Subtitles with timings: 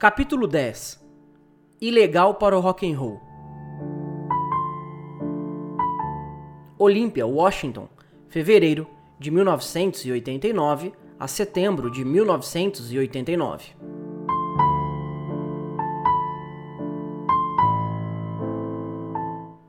[0.00, 0.98] Capítulo 10
[1.78, 3.20] Ilegal para o rock and roll.
[6.78, 7.86] Olímpia, Washington,
[8.26, 8.86] fevereiro
[9.18, 13.76] de 1989 a setembro de 1989.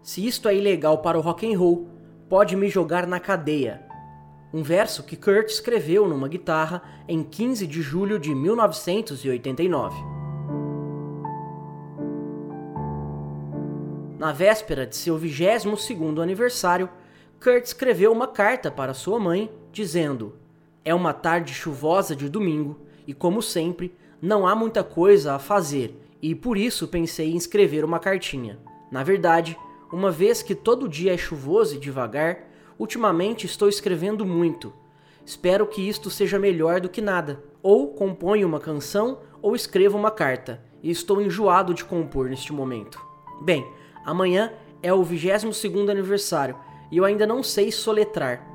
[0.02, 1.90] Se isto é ilegal para o rock and roll,
[2.30, 3.86] pode me jogar na cadeia.
[4.54, 10.11] Um verso que Kurt escreveu numa guitarra em 15 de julho de 1989.
[14.22, 16.88] Na véspera de seu 22º aniversário,
[17.44, 20.36] Kurt escreveu uma carta para sua mãe dizendo:
[20.86, 26.00] "É uma tarde chuvosa de domingo e como sempre, não há muita coisa a fazer,
[26.22, 28.60] e por isso pensei em escrever uma cartinha.
[28.92, 29.58] Na verdade,
[29.92, 34.72] uma vez que todo dia é chuvoso e devagar, ultimamente estou escrevendo muito.
[35.26, 37.44] Espero que isto seja melhor do que nada.
[37.64, 43.02] Ou componho uma canção ou escrevo uma carta, e estou enjoado de compor neste momento.
[43.42, 43.66] Bem,
[44.06, 46.58] amanhã é o 22º aniversário
[46.92, 48.46] e eu ainda não sei soletrar.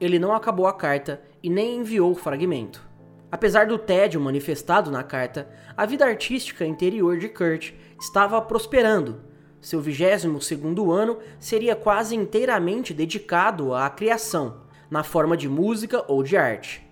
[0.00, 2.86] Ele não acabou a carta e nem enviou o fragmento.
[3.30, 9.20] Apesar do tédio manifestado na carta, a vida artística interior de Kurt estava prosperando
[9.66, 14.58] seu 22º ano seria quase inteiramente dedicado à criação,
[14.88, 16.86] na forma de música ou de arte.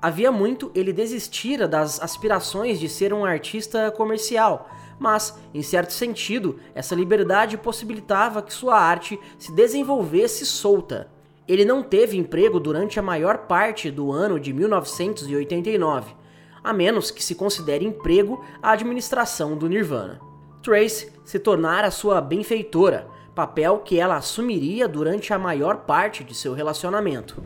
[0.00, 6.60] Havia muito ele desistira das aspirações de ser um artista comercial, mas, em certo sentido,
[6.74, 11.08] essa liberdade possibilitava que sua arte se desenvolvesse solta.
[11.48, 16.14] Ele não teve emprego durante a maior parte do ano de 1989,
[16.62, 20.20] a menos que se considere emprego a administração do Nirvana.
[20.62, 26.52] Trace se tornara sua benfeitora, papel que ela assumiria durante a maior parte de seu
[26.52, 27.42] relacionamento.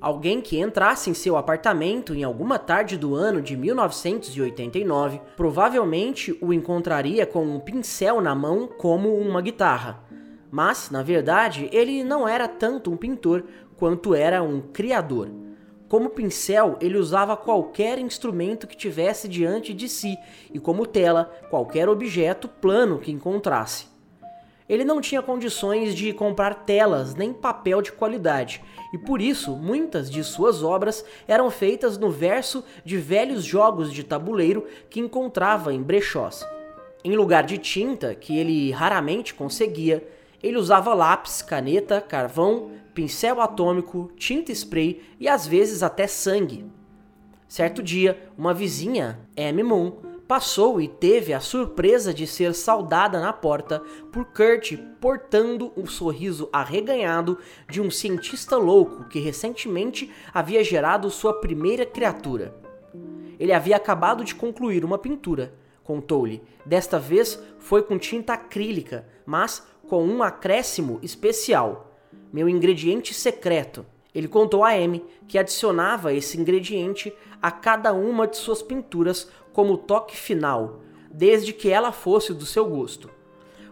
[0.00, 6.54] Alguém que entrasse em seu apartamento em alguma tarde do ano de 1989 provavelmente o
[6.54, 10.02] encontraria com um pincel na mão como uma guitarra.
[10.50, 13.44] Mas, na verdade, ele não era tanto um pintor
[13.76, 15.28] quanto era um criador.
[15.86, 20.16] Como pincel, ele usava qualquer instrumento que tivesse diante de si,
[20.54, 23.89] e como tela, qualquer objeto plano que encontrasse.
[24.70, 30.08] Ele não tinha condições de comprar telas nem papel de qualidade, e por isso muitas
[30.08, 35.82] de suas obras eram feitas no verso de velhos jogos de tabuleiro que encontrava em
[35.82, 36.46] brechós.
[37.02, 40.06] Em lugar de tinta, que ele raramente conseguia,
[40.40, 46.64] ele usava lápis, caneta, carvão, pincel atômico, tinta spray e às vezes até sangue.
[47.48, 49.94] Certo dia, uma vizinha, Amy Moon,
[50.30, 53.82] passou e teve a surpresa de ser saudada na porta
[54.12, 57.36] por Kurt portando um sorriso arreganhado
[57.68, 62.54] de um cientista louco que recentemente havia gerado sua primeira criatura.
[63.40, 65.52] Ele havia acabado de concluir uma pintura,
[65.82, 66.40] contou-lhe.
[66.64, 71.92] Desta vez foi com tinta acrílica, mas com um acréscimo especial,
[72.32, 73.84] meu ingrediente secreto.
[74.14, 79.28] Ele contou a Amy que adicionava esse ingrediente a cada uma de suas pinturas
[79.60, 80.80] como toque final,
[81.12, 83.10] desde que ela fosse do seu gosto.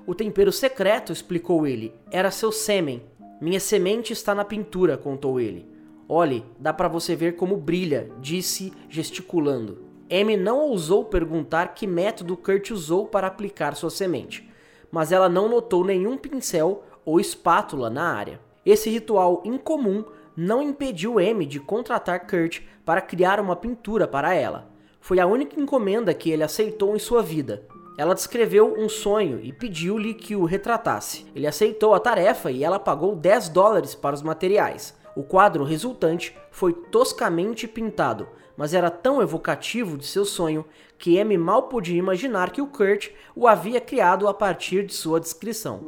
[0.07, 3.03] O tempero secreto, explicou ele, era seu sêmen.
[3.41, 5.67] Minha semente está na pintura, contou ele.
[6.09, 9.79] Olhe, dá para você ver como brilha, disse, gesticulando.
[10.11, 14.49] Amy não ousou perguntar que método Kurt usou para aplicar sua semente
[14.91, 18.41] mas ela não notou nenhum pincel ou espátula na área.
[18.65, 20.05] Esse ritual incomum
[20.37, 24.68] não impediu M de contratar Kurt para criar uma pintura para ela.
[25.01, 27.63] Foi a única encomenda que ele aceitou em sua vida.
[27.97, 31.27] Ela descreveu um sonho e pediu-lhe que o retratasse.
[31.35, 34.95] Ele aceitou a tarefa e ela pagou 10 dólares para os materiais.
[35.17, 40.65] O quadro resultante foi toscamente pintado, mas era tão evocativo de seu sonho
[40.97, 45.19] que M mal podia imaginar que o Kurt o havia criado a partir de sua
[45.19, 45.81] descrição.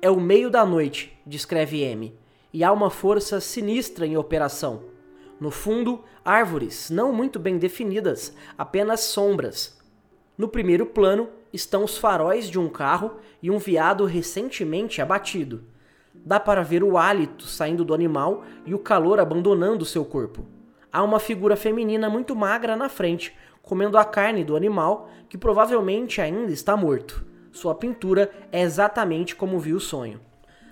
[0.00, 2.14] É o meio da noite, descreve M,
[2.52, 4.82] e há uma força sinistra em operação.
[5.40, 9.78] No fundo, árvores não muito bem definidas, apenas sombras.
[10.36, 13.12] No primeiro plano estão os faróis de um carro
[13.42, 15.64] e um veado recentemente abatido.
[16.12, 20.44] Dá para ver o hálito saindo do animal e o calor abandonando seu corpo.
[20.92, 26.20] Há uma figura feminina muito magra na frente, comendo a carne do animal, que provavelmente
[26.20, 27.24] ainda está morto.
[27.52, 30.20] Sua pintura é exatamente como viu o sonho.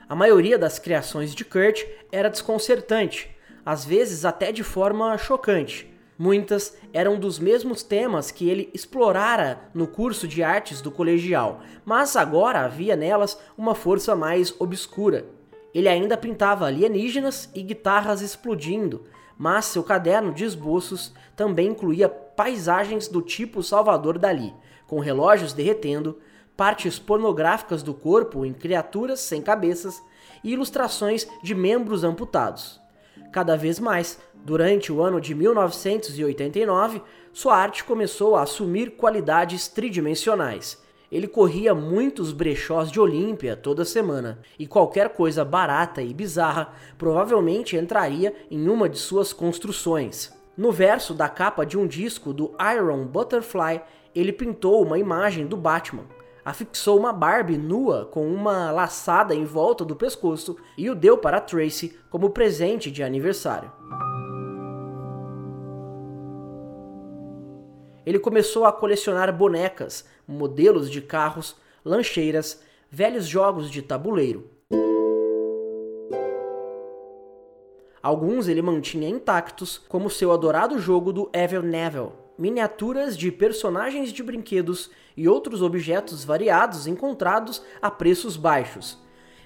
[0.08, 3.35] A maioria das criações de Kurt era desconcertante,
[3.66, 5.92] às vezes até de forma chocante.
[6.16, 12.14] Muitas eram dos mesmos temas que ele explorara no curso de artes do colegial, mas
[12.14, 15.26] agora havia nelas uma força mais obscura.
[15.74, 19.04] Ele ainda pintava alienígenas e guitarras explodindo,
[19.36, 24.54] mas seu caderno de esboços também incluía paisagens do tipo Salvador Dali,
[24.86, 26.18] com relógios derretendo,
[26.56, 30.02] partes pornográficas do corpo em criaturas sem cabeças
[30.42, 32.80] e ilustrações de membros amputados.
[33.32, 37.02] Cada vez mais, durante o ano de 1989,
[37.32, 40.82] sua arte começou a assumir qualidades tridimensionais.
[41.10, 47.76] Ele corria muitos brechós de Olímpia toda semana, e qualquer coisa barata e bizarra provavelmente
[47.76, 50.34] entraria em uma de suas construções.
[50.56, 53.82] No verso da capa de um disco do Iron Butterfly,
[54.14, 56.04] ele pintou uma imagem do Batman,
[56.46, 61.40] afixou uma Barbie nua com uma laçada em volta do pescoço e o deu para
[61.40, 63.72] Tracy como presente de aniversário.
[68.06, 74.48] Ele começou a colecionar bonecas, modelos de carros, lancheiras, velhos jogos de tabuleiro.
[78.00, 84.22] Alguns ele mantinha intactos, como seu adorado jogo do Evil Neville, miniaturas de personagens de
[84.22, 88.98] brinquedos e outros objetos variados encontrados a preços baixos.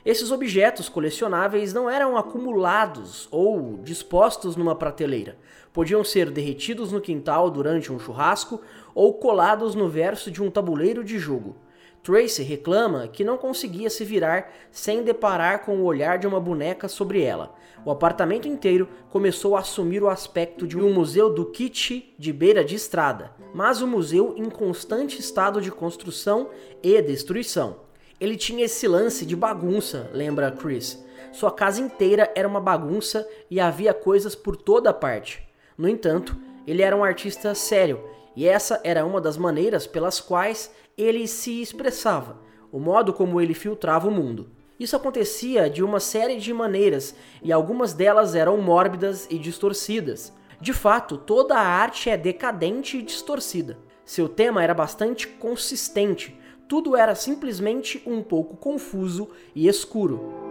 [0.04, 5.37] Esses objetos colecionáveis não eram acumulados ou dispostos numa prateleira.
[5.72, 8.60] Podiam ser derretidos no quintal durante um churrasco
[8.94, 11.54] ou colados no verso de um tabuleiro de jogo.
[12.02, 16.88] Tracy reclama que não conseguia se virar sem deparar com o olhar de uma boneca
[16.88, 17.55] sobre ela.
[17.85, 22.64] O apartamento inteiro começou a assumir o aspecto de um museu do kitsch de beira
[22.64, 26.50] de estrada, mas um museu em constante estado de construção
[26.82, 27.76] e destruição.
[28.20, 31.02] Ele tinha esse lance de bagunça, lembra Chris.
[31.32, 35.43] Sua casa inteira era uma bagunça e havia coisas por toda parte.
[35.76, 36.37] No entanto,
[36.67, 38.05] ele era um artista sério
[38.37, 40.70] e essa era uma das maneiras pelas quais
[41.00, 44.50] ele se expressava, o modo como ele filtrava o mundo.
[44.79, 50.32] Isso acontecia de uma série de maneiras e algumas delas eram mórbidas e distorcidas.
[50.61, 53.79] De fato, toda a arte é decadente e distorcida.
[54.05, 56.38] Seu tema era bastante consistente,
[56.69, 60.50] tudo era simplesmente um pouco confuso e escuro.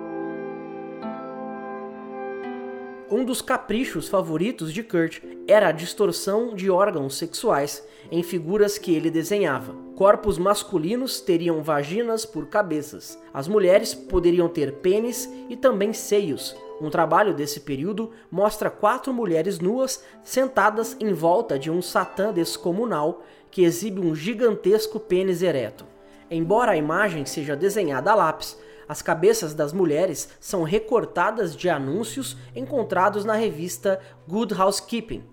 [3.11, 8.93] Um dos caprichos favoritos de Kurt era a distorção de órgãos sexuais em figuras que
[8.93, 9.73] ele desenhava.
[9.95, 13.19] Corpos masculinos teriam vaginas por cabeças.
[13.33, 16.55] As mulheres poderiam ter pênis e também seios.
[16.79, 23.23] Um trabalho desse período mostra quatro mulheres nuas sentadas em volta de um satã descomunal
[23.49, 25.83] que exibe um gigantesco pênis ereto.
[26.29, 28.55] Embora a imagem seja desenhada a lápis,
[28.89, 35.23] as cabeças das mulheres são recortadas de anúncios encontrados na revista Good Housekeeping.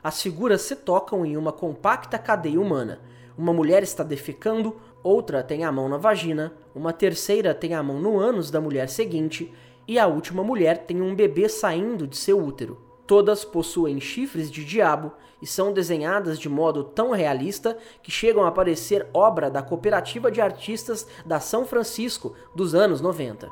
[0.00, 3.00] As figuras se tocam em uma compacta cadeia humana.
[3.36, 8.00] Uma mulher está defecando, outra tem a mão na vagina, uma terceira tem a mão
[8.00, 9.52] no ânus da mulher seguinte
[9.88, 12.80] e a última mulher tem um bebê saindo de seu útero.
[13.08, 15.10] Todas possuem chifres de diabo
[15.40, 20.40] e são desenhadas de modo tão realista que chegam a parecer obra da cooperativa de
[20.40, 23.50] artistas da São Francisco dos anos 90.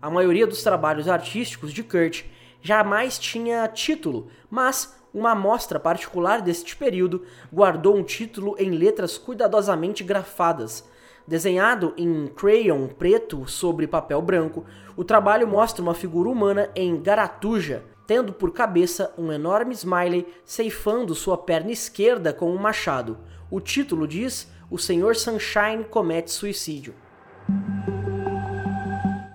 [0.00, 2.24] A maioria dos trabalhos artísticos de Kurt
[2.60, 10.02] jamais tinha título, mas uma amostra particular deste período guardou um título em letras cuidadosamente
[10.02, 10.88] grafadas,
[11.26, 14.64] Desenhado em crayon preto sobre papel branco,
[14.96, 21.14] o trabalho mostra uma figura humana em garatuja, tendo por cabeça um enorme smiley ceifando
[21.14, 23.18] sua perna esquerda com um machado.
[23.50, 26.94] O título diz: O Senhor Sunshine comete suicídio.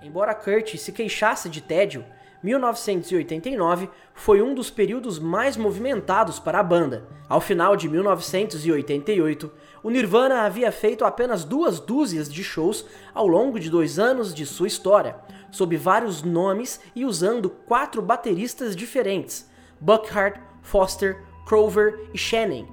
[0.02, 2.04] Embora Kurt se queixasse de tédio,
[2.42, 7.08] 1989 foi um dos períodos mais movimentados para a banda.
[7.28, 9.50] Ao final de 1988,
[9.82, 14.46] o Nirvana havia feito apenas duas dúzias de shows ao longo de dois anos de
[14.46, 15.16] sua história,
[15.50, 22.66] sob vários nomes e usando quatro bateristas diferentes: Buckhart, Foster, Crover e Shannon.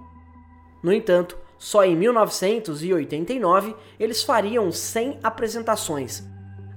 [0.83, 6.23] No entanto, só em 1989 eles fariam 100 apresentações,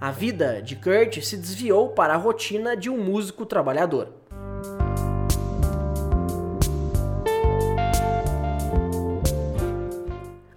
[0.00, 4.08] a vida de Kurt se desviou para a rotina de um músico trabalhador.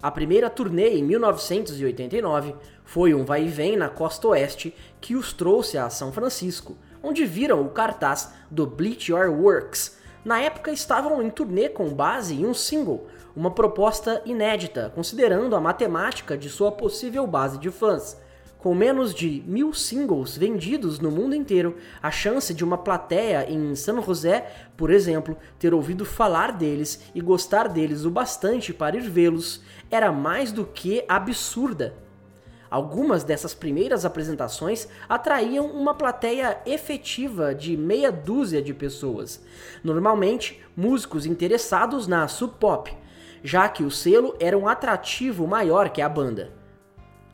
[0.01, 5.33] A primeira turnê em 1989 foi um vai e vem na costa oeste que os
[5.33, 9.97] trouxe a São Francisco, onde viram o cartaz do Bleach Your Works.
[10.23, 15.61] Na época estavam em turnê com base em um single, uma proposta inédita, considerando a
[15.61, 18.20] matemática de sua possível base de fãs.
[18.61, 23.73] Com menos de mil singles vendidos no mundo inteiro, a chance de uma plateia em
[23.73, 29.01] San José, por exemplo, ter ouvido falar deles e gostar deles o bastante para ir
[29.01, 31.95] vê-los era mais do que absurda.
[32.69, 39.43] Algumas dessas primeiras apresentações atraíam uma plateia efetiva de meia dúzia de pessoas,
[39.83, 42.95] normalmente músicos interessados na sub pop,
[43.43, 46.60] já que o selo era um atrativo maior que a banda.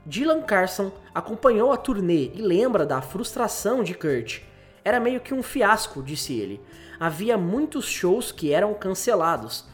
[0.09, 4.39] Dylan Carson acompanhou a turnê e lembra da frustração de Kurt.
[4.81, 6.61] Era meio que um fiasco, disse ele.
[6.97, 9.65] Havia muitos shows que eram cancelados.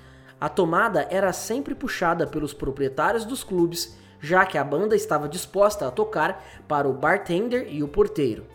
[0.41, 5.87] A tomada era sempre puxada pelos proprietários dos clubes, já que a banda estava disposta
[5.87, 8.47] a tocar para o bartender e o porteiro.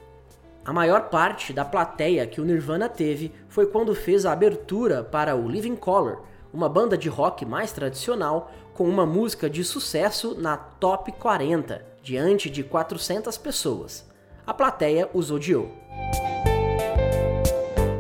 [0.64, 5.36] A maior parte da plateia que o Nirvana teve foi quando fez a abertura para
[5.36, 10.56] o Living Color, uma banda de rock mais tradicional com uma música de sucesso na
[10.56, 14.08] Top 40, diante de 400 pessoas.
[14.46, 15.72] A plateia os odiou.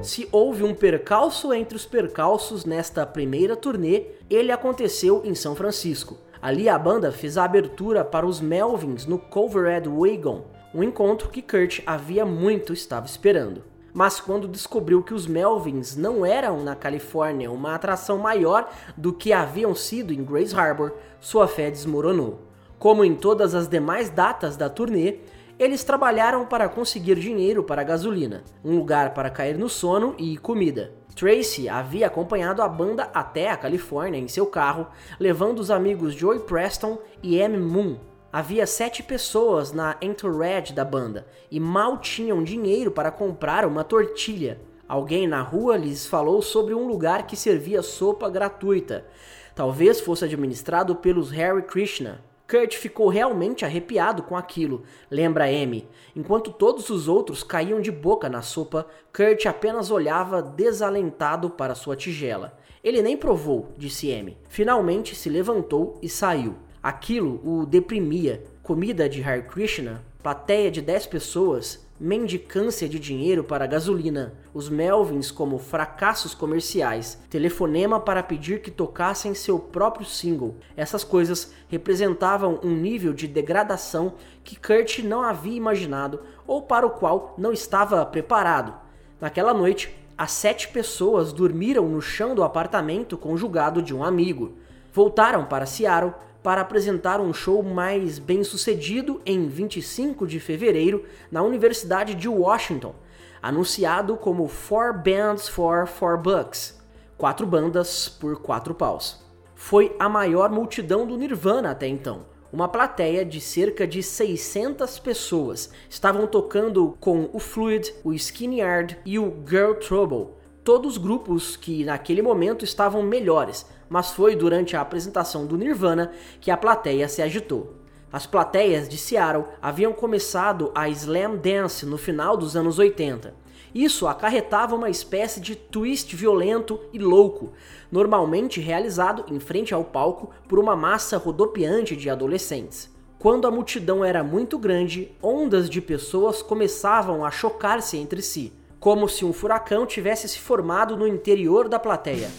[0.00, 6.16] Se houve um percalço entre os percalços nesta primeira turnê, ele aconteceu em São Francisco.
[6.40, 11.42] Ali a banda fez a abertura para os Melvins no Covered Wagon, um encontro que
[11.42, 13.64] Kurt havia muito estava esperando
[13.98, 19.32] mas quando descobriu que os Melvins não eram na Califórnia uma atração maior do que
[19.32, 22.42] haviam sido em Grace Harbor, sua fé desmoronou.
[22.78, 25.16] Como em todas as demais datas da turnê,
[25.58, 30.92] eles trabalharam para conseguir dinheiro para gasolina, um lugar para cair no sono e comida.
[31.16, 34.86] Tracy havia acompanhado a banda até a Califórnia em seu carro,
[35.18, 37.58] levando os amigos Joey Preston e M.
[37.58, 37.98] Moon,
[38.30, 44.60] Havia sete pessoas na entourage da banda e mal tinham dinheiro para comprar uma tortilha.
[44.86, 49.06] Alguém na rua lhes falou sobre um lugar que servia sopa gratuita.
[49.54, 52.22] Talvez fosse administrado pelos Harry Krishna.
[52.46, 55.88] Kurt ficou realmente arrepiado com aquilo, lembra Amy.
[56.14, 61.96] Enquanto todos os outros caíam de boca na sopa, Kurt apenas olhava desalentado para sua
[61.96, 62.58] tigela.
[62.84, 64.36] Ele nem provou, disse Amy.
[64.50, 66.67] Finalmente se levantou e saiu.
[66.82, 68.44] Aquilo o deprimia.
[68.62, 75.30] Comida de Hare Krishna, plateia de 10 pessoas, mendicância de dinheiro para gasolina, os Melvins
[75.30, 80.56] como fracassos comerciais, telefonema para pedir que tocassem seu próprio single.
[80.76, 86.90] Essas coisas representavam um nível de degradação que Kurt não havia imaginado ou para o
[86.90, 88.74] qual não estava preparado.
[89.20, 94.52] Naquela noite, as sete pessoas dormiram no chão do apartamento conjugado de um amigo.
[94.92, 101.42] Voltaram para Seattle para apresentar um show mais bem sucedido em 25 de fevereiro na
[101.42, 102.94] Universidade de Washington,
[103.42, 106.78] anunciado como Four Bands for Four Bucks
[107.18, 109.20] quatro bandas por quatro paus.
[109.56, 112.26] Foi a maior multidão do Nirvana até então.
[112.52, 118.96] Uma plateia de cerca de 600 pessoas estavam tocando com o Fluid, o Skinny Yard
[119.04, 120.28] e o Girl Trouble,
[120.62, 126.50] todos grupos que naquele momento estavam melhores, mas foi durante a apresentação do Nirvana que
[126.50, 127.74] a plateia se agitou.
[128.12, 133.34] As plateias de Seattle haviam começado a slam dance no final dos anos 80.
[133.74, 137.52] Isso acarretava uma espécie de twist violento e louco,
[137.92, 142.90] normalmente realizado em frente ao palco por uma massa rodopiante de adolescentes.
[143.18, 149.08] Quando a multidão era muito grande, ondas de pessoas começavam a chocar-se entre si, como
[149.08, 152.30] se um furacão tivesse se formado no interior da plateia.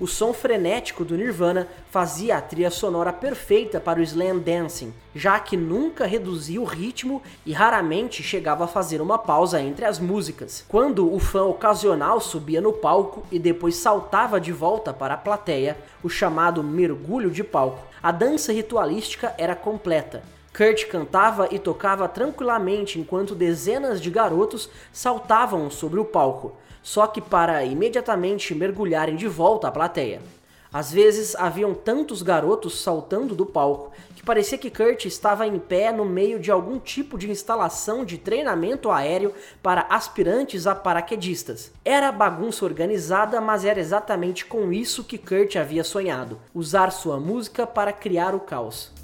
[0.00, 5.40] O som frenético do Nirvana fazia a trilha sonora perfeita para o slam dancing, já
[5.40, 10.64] que nunca reduzia o ritmo e raramente chegava a fazer uma pausa entre as músicas.
[10.68, 15.76] Quando o fã ocasional subia no palco e depois saltava de volta para a plateia,
[16.00, 20.22] o chamado mergulho de palco, a dança ritualística era completa.
[20.56, 26.54] Kurt cantava e tocava tranquilamente enquanto dezenas de garotos saltavam sobre o palco
[26.88, 30.22] só que para imediatamente mergulharem de volta à plateia.
[30.72, 35.92] Às vezes haviam tantos garotos saltando do palco que parecia que Kurt estava em pé
[35.92, 41.70] no meio de algum tipo de instalação de treinamento aéreo para aspirantes a paraquedistas.
[41.84, 47.66] Era bagunça organizada, mas era exatamente com isso que Kurt havia sonhado: usar sua música
[47.66, 48.97] para criar o caos.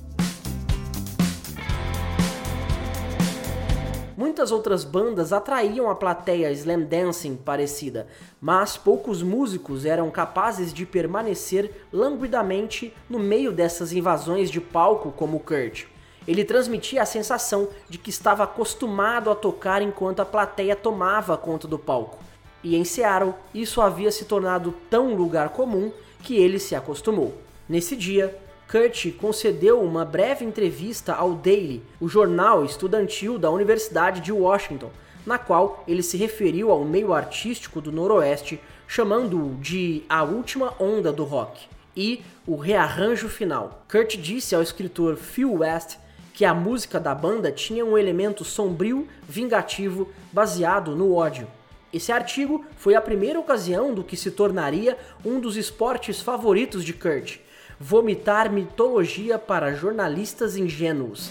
[4.17, 8.07] Muitas outras bandas atraíam a plateia slam dancing parecida,
[8.41, 15.41] mas poucos músicos eram capazes de permanecer languidamente no meio dessas invasões de palco como
[15.41, 15.87] Kurt.
[16.29, 21.67] Ele transmitia a sensação de que estava acostumado a tocar enquanto a plateia tomava conta
[21.67, 22.19] do palco.
[22.63, 25.93] E em Seattle, isso havia se tornado tão lugar comum
[26.23, 27.35] que ele se acostumou.
[27.69, 28.39] Nesse dia,
[28.71, 34.91] Kurt concedeu uma breve entrevista ao Daily, o jornal estudantil da Universidade de Washington,
[35.25, 41.13] na qual ele se referiu ao meio artístico do Noroeste, chamando-o de a última onda
[41.13, 41.67] do rock.
[41.97, 43.85] e o rearranjo final.
[43.89, 45.97] Kurt disse ao escritor Phil West
[46.33, 51.47] que a música da banda tinha um elemento sombrio, vingativo, baseado no ódio.
[51.93, 56.93] Esse artigo foi a primeira ocasião do que se tornaria um dos esportes favoritos de
[56.93, 57.39] Kurt:
[57.79, 61.31] vomitar mitologia para jornalistas ingênuos.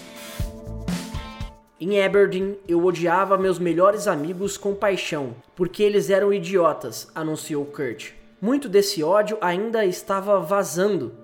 [1.80, 8.12] Em Aberdeen, eu odiava meus melhores amigos com paixão, porque eles eram idiotas, anunciou Kurt.
[8.40, 11.14] Muito desse ódio ainda estava vazando.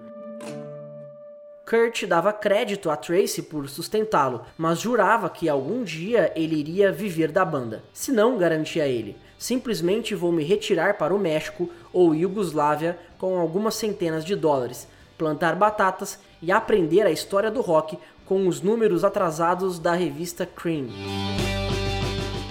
[1.65, 7.31] Kurt dava crédito a Tracy por sustentá-lo, mas jurava que algum dia ele iria viver
[7.31, 7.85] da banda.
[7.93, 13.77] Se não, garantia ele, simplesmente vou me retirar para o México ou Iugoslávia com algumas
[13.77, 14.89] centenas de dólares,
[15.21, 20.87] plantar batatas e aprender a história do rock com os números atrasados da revista Cream.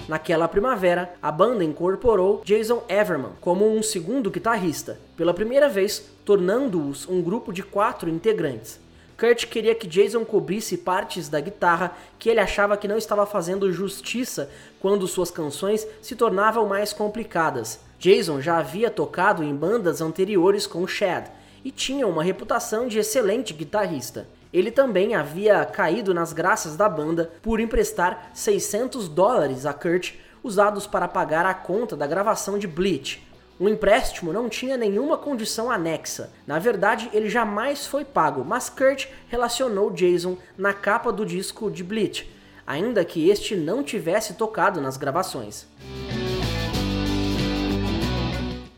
[0.08, 7.10] Naquela primavera, a banda incorporou Jason Everman como um segundo guitarrista, pela primeira vez tornando-os
[7.10, 8.80] um grupo de quatro integrantes.
[9.18, 13.74] Kurt queria que Jason cobrisse partes da guitarra que ele achava que não estava fazendo
[13.74, 14.48] justiça
[14.80, 17.80] quando suas canções se tornavam mais complicadas.
[17.98, 23.54] Jason já havia tocado em bandas anteriores com Chad e tinha uma reputação de excelente
[23.54, 24.28] guitarrista.
[24.52, 30.14] Ele também havia caído nas graças da banda por emprestar 600 dólares a Kurt
[30.44, 33.28] usados para pagar a conta da gravação de Bleach.
[33.60, 36.32] O empréstimo não tinha nenhuma condição anexa.
[36.48, 41.84] Na verdade, ele jamais foi pago, mas Kurt relacionou Jason na capa do disco de
[41.84, 42.34] Bleach,
[42.66, 45.68] ainda que este não tivesse tocado nas gravações.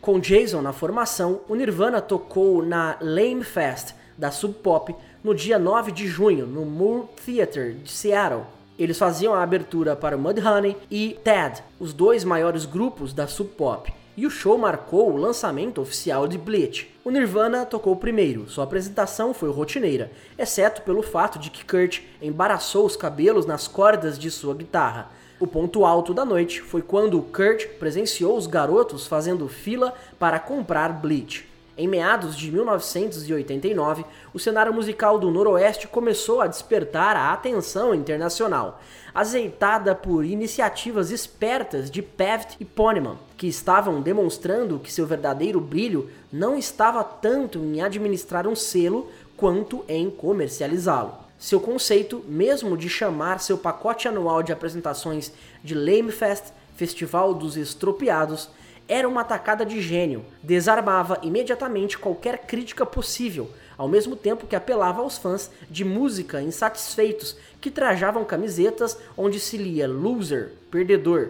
[0.01, 5.59] Com Jason na formação, o Nirvana tocou na Lame Fest da Sub Pop no dia
[5.59, 8.41] 9 de junho, no Moore Theater de Seattle.
[8.79, 13.93] Eles faziam a abertura para Mudhoney e Ted, os dois maiores grupos da Sub Pop.
[14.17, 16.91] E o show marcou o lançamento oficial de Bleach.
[17.05, 22.87] O Nirvana tocou primeiro, sua apresentação foi rotineira, exceto pelo fato de que Kurt embaraçou
[22.87, 25.11] os cabelos nas cordas de sua guitarra.
[25.41, 30.89] O ponto alto da noite foi quando Kurt presenciou os garotos fazendo fila para comprar
[30.93, 31.49] Bleach.
[31.75, 38.79] Em meados de 1989, o cenário musical do Noroeste começou a despertar a atenção internacional,
[39.15, 46.07] azeitada por iniciativas espertas de Paft e Poneman, que estavam demonstrando que seu verdadeiro brilho
[46.31, 51.20] não estava tanto em administrar um selo quanto em comercializá-lo.
[51.41, 55.31] Seu conceito, mesmo de chamar seu pacote anual de apresentações
[55.63, 58.47] de Lamefest, Festival dos Estropiados,
[58.87, 65.01] era uma atacada de gênio, desarmava imediatamente qualquer crítica possível, ao mesmo tempo que apelava
[65.01, 71.29] aos fãs de música insatisfeitos que trajavam camisetas onde se lia loser, perdedor.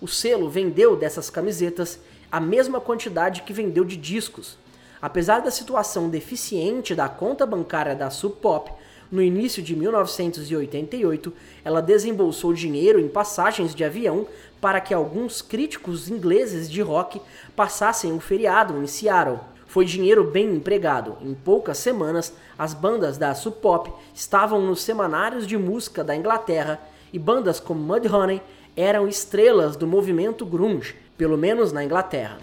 [0.00, 2.00] O selo vendeu dessas camisetas
[2.32, 4.56] a mesma quantidade que vendeu de discos.
[5.02, 8.79] Apesar da situação deficiente da conta bancária da Sub Pop,
[9.10, 11.32] no início de 1988,
[11.64, 14.26] ela desembolsou dinheiro em passagens de avião
[14.60, 17.20] para que alguns críticos ingleses de rock
[17.56, 19.40] passassem um feriado em Seattle.
[19.66, 21.16] Foi dinheiro bem empregado.
[21.22, 26.80] Em poucas semanas, as bandas da Sub Pop estavam nos semanários de música da Inglaterra
[27.12, 28.40] e bandas como Mudhoney
[28.76, 32.38] eram estrelas do movimento grunge, pelo menos na Inglaterra.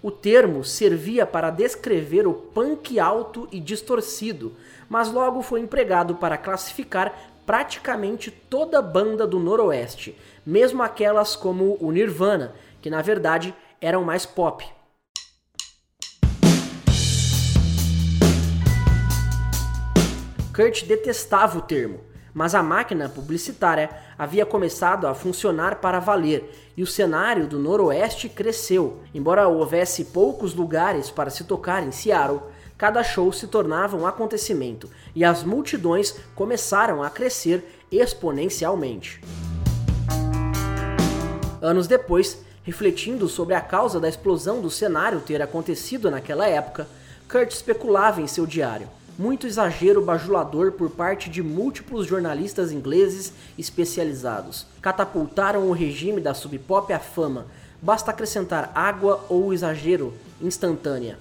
[0.00, 4.52] O termo servia para descrever o punk alto e distorcido,
[4.88, 7.12] mas logo foi empregado para classificar
[7.44, 14.26] praticamente toda banda do Noroeste, mesmo aquelas como o Nirvana, que na verdade eram mais
[14.26, 14.64] pop.
[20.54, 22.00] Kurt detestava o termo,
[22.34, 28.28] mas a máquina publicitária havia começado a funcionar para valer e o cenário do Noroeste
[28.28, 29.00] cresceu.
[29.14, 32.42] Embora houvesse poucos lugares para se tocar em Seattle,
[32.78, 39.20] cada show se tornava um acontecimento e as multidões começaram a crescer exponencialmente.
[41.60, 46.86] Anos depois, refletindo sobre a causa da explosão do cenário ter acontecido naquela época,
[47.28, 48.88] Kurt especulava em seu diário.
[49.18, 54.64] Muito exagero bajulador por parte de múltiplos jornalistas ingleses especializados.
[54.80, 57.46] Catapultaram o regime da Sub Pop à fama.
[57.82, 61.18] Basta acrescentar água ou exagero instantânea.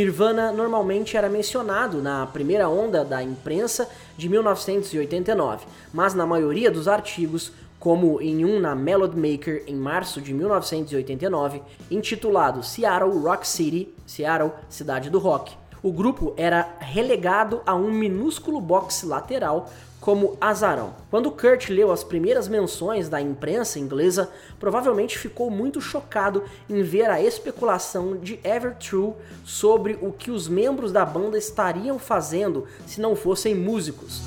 [0.00, 3.86] Nirvana normalmente era mencionado na primeira onda da imprensa
[4.16, 10.18] de 1989, mas na maioria dos artigos, como em um na Melody Maker em março
[10.18, 11.60] de 1989,
[11.90, 15.52] intitulado Seattle Rock City, Seattle, cidade do rock.
[15.82, 20.94] O grupo era relegado a um minúsculo box lateral como azarão.
[21.10, 27.10] Quando Kurt leu as primeiras menções da imprensa inglesa, provavelmente ficou muito chocado em ver
[27.10, 29.12] a especulação de Evertrue
[29.44, 34.22] sobre o que os membros da banda estariam fazendo se não fossem músicos.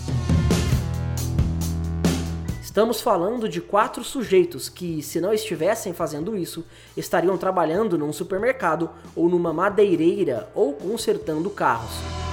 [2.62, 6.66] Estamos falando de quatro sujeitos que, se não estivessem fazendo isso,
[6.98, 12.33] estariam trabalhando num supermercado ou numa madeireira ou consertando carros.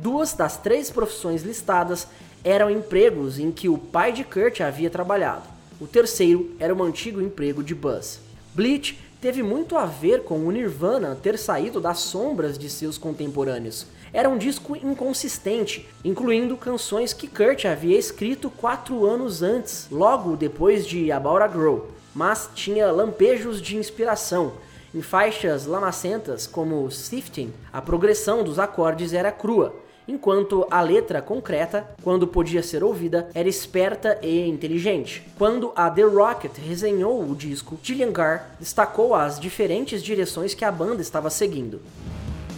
[0.00, 2.06] Duas das três profissões listadas
[2.44, 5.42] eram empregos em que o pai de Kurt havia trabalhado.
[5.80, 8.20] O terceiro era um antigo emprego de Buzz.
[8.54, 13.86] Bleach teve muito a ver com o Nirvana ter saído das sombras de seus contemporâneos.
[14.12, 20.86] Era um disco inconsistente, incluindo canções que Kurt havia escrito quatro anos antes, logo depois
[20.86, 21.78] de About a Girl,
[22.14, 24.52] mas tinha lampejos de inspiração.
[24.94, 29.74] Em faixas lamacentas como Sifting, a progressão dos acordes era crua,
[30.08, 35.22] enquanto a letra concreta, quando podia ser ouvida, era esperta e inteligente.
[35.36, 40.72] Quando a The Rocket resenhou o disco, Gillian Carr destacou as diferentes direções que a
[40.72, 41.82] banda estava seguindo.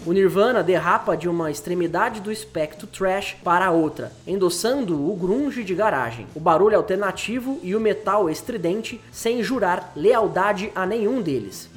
[0.07, 5.63] O Nirvana derrapa de uma extremidade do espectro trash para a outra, endossando o grunge
[5.63, 11.69] de garagem, o barulho alternativo e o metal estridente, sem jurar lealdade a nenhum deles.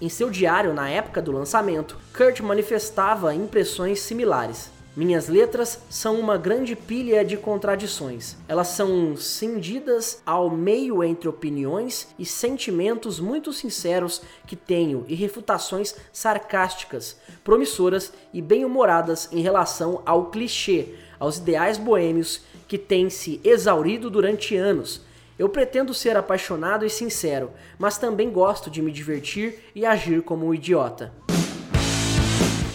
[0.00, 4.70] Em seu diário na época do lançamento, Kurt manifestava impressões similares.
[4.94, 8.36] Minhas letras são uma grande pilha de contradições.
[8.46, 15.96] Elas são cindidas ao meio entre opiniões e sentimentos muito sinceros que tenho e refutações
[16.12, 24.08] sarcásticas, promissoras e bem-humoradas em relação ao clichê, aos ideais boêmios que têm se exaurido
[24.08, 25.07] durante anos.
[25.38, 30.46] Eu pretendo ser apaixonado e sincero, mas também gosto de me divertir e agir como
[30.46, 31.12] um idiota.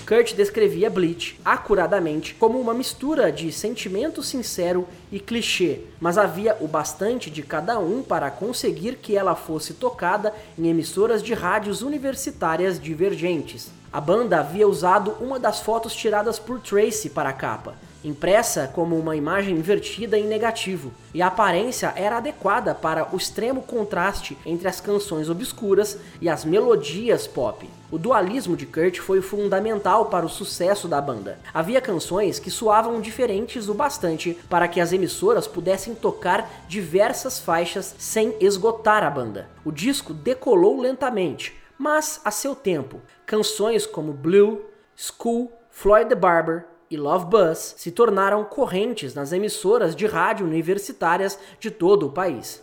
[0.08, 6.68] Kurt descrevia Bleach acuradamente como uma mistura de sentimento sincero e clichê, mas havia o
[6.68, 12.80] bastante de cada um para conseguir que ela fosse tocada em emissoras de rádios universitárias
[12.80, 13.72] divergentes.
[13.92, 18.98] A banda havia usado uma das fotos tiradas por Tracy para a capa, impressa como
[18.98, 24.68] uma imagem invertida em negativo, e a aparência era adequada para o extremo contraste entre
[24.68, 27.70] as canções obscuras e as melodias pop.
[27.92, 31.38] O dualismo de Kurt foi fundamental para o sucesso da banda.
[31.54, 37.94] Havia canções que soavam diferentes o bastante para que as emissoras pudessem tocar diversas faixas
[38.00, 39.48] sem esgotar a banda.
[39.64, 43.00] O disco decolou lentamente, mas a seu tempo.
[43.28, 44.62] Canções como Blue,
[44.96, 51.40] School, Floyd the Barber e Love Bus se tornaram correntes nas emissoras de rádio universitárias
[51.60, 52.62] de todo o país.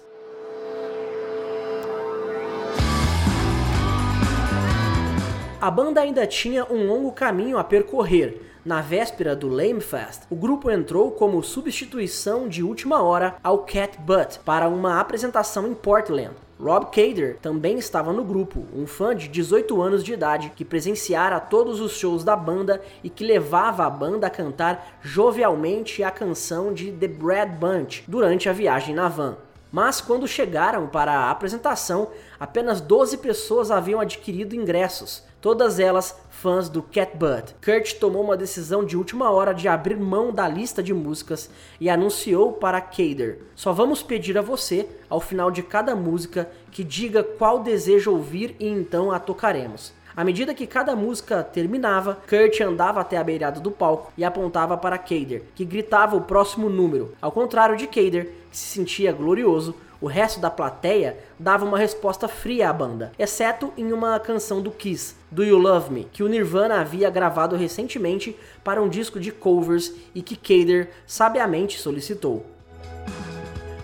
[5.61, 8.41] A banda ainda tinha um longo caminho a percorrer.
[8.65, 13.99] Na véspera do Lame Fest, o grupo entrou como substituição de última hora ao Cat
[13.99, 16.37] Butt para uma apresentação em Portland.
[16.63, 21.41] Rob Cader também estava no grupo, um fã de 18 anos de idade que presenciara
[21.41, 26.75] todos os shows da banda e que levava a banda a cantar jovialmente a canção
[26.75, 29.39] de The Brad Bunch durante a viagem na van.
[29.73, 36.69] Mas quando chegaram para a apresentação, apenas 12 pessoas haviam adquirido ingressos, todas elas fãs
[36.69, 37.55] do Cat Bud.
[37.65, 41.51] Kurt tomou uma decisão de última hora de abrir mão da lista de músicas
[41.81, 46.85] e anunciou para Kader: Só vamos pedir a você, ao final de cada música, que
[46.85, 49.93] diga qual deseja ouvir e então a tocaremos.
[50.17, 54.77] À medida que cada música terminava, Kurt andava até a beirada do palco e apontava
[54.77, 57.13] para Kader, que gritava o próximo número.
[57.23, 62.27] Ao contrário de Kader, que se sentia glorioso, o resto da plateia dava uma resposta
[62.27, 66.29] fria à banda, exceto em uma canção do Kiss, Do You Love Me, que o
[66.29, 72.47] Nirvana havia gravado recentemente para um disco de covers e que Kader sabiamente solicitou.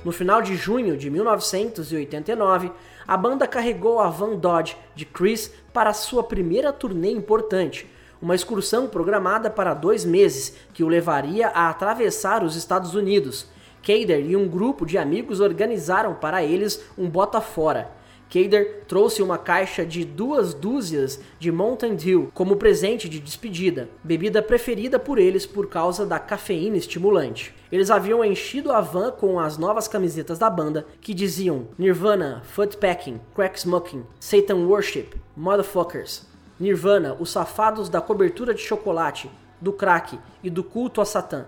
[0.05, 2.71] No final de junho de 1989,
[3.07, 7.87] a banda carregou a Van Dodge de Chris para sua primeira turnê importante,
[8.23, 13.47] uma excursão programada para dois meses que o levaria a atravessar os Estados Unidos,
[13.87, 17.89] Kader e um grupo de amigos organizaram para eles um bota fora.
[18.29, 24.43] Kader trouxe uma caixa de duas dúzias de Mountain Dew como presente de despedida, bebida
[24.43, 27.55] preferida por eles por causa da cafeína estimulante.
[27.71, 33.21] Eles haviam enchido a van com as novas camisetas da banda que diziam Nirvana, Footpacking,
[33.37, 36.27] Crack Smoking, Satan Worship, Motherfuckers.
[36.59, 41.47] Nirvana, os safados da cobertura de chocolate, do crack e do culto a Satã.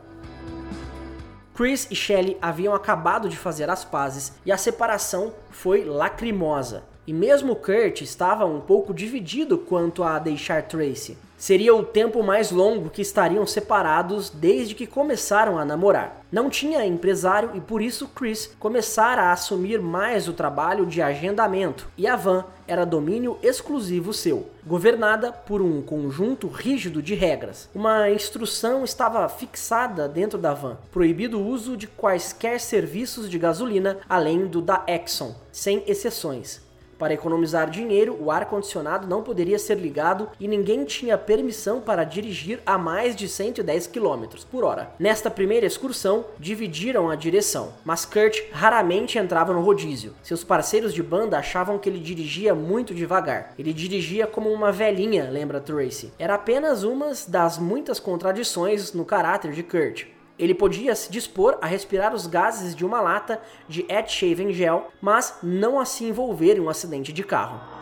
[1.59, 6.85] Chris e Shelley haviam acabado de fazer as pazes e a separação foi lacrimosa.
[7.05, 11.19] E mesmo Kurt estava um pouco dividido quanto a deixar Tracy.
[11.39, 16.21] Seria o tempo mais longo que estariam separados desde que começaram a namorar.
[16.33, 21.87] Não tinha empresário e por isso Chris começara a assumir mais o trabalho de agendamento,
[21.97, 27.71] e a van era domínio exclusivo seu, governada por um conjunto rígido de regras.
[27.73, 33.99] Uma instrução estava fixada dentro da van: proibido o uso de quaisquer serviços de gasolina
[34.09, 36.68] além do da Exxon, sem exceções.
[36.99, 42.61] Para economizar dinheiro, o ar-condicionado não poderia ser ligado e ninguém tinha permissão para dirigir
[42.67, 44.91] a mais de 110 km por hora.
[44.99, 50.15] Nesta primeira excursão, dividiram a direção, mas Kurt raramente entrava no rodízio.
[50.23, 53.55] Seus parceiros de banda achavam que ele dirigia muito devagar.
[53.59, 56.13] Ele dirigia como uma velhinha, lembra Tracy.
[56.19, 60.18] Era apenas uma das muitas contradições no caráter de Kurt.
[60.39, 64.89] Ele podia se dispor a respirar os gases de uma lata de Ed Shaven Gel,
[65.01, 67.79] mas não a se envolver em um acidente de carro.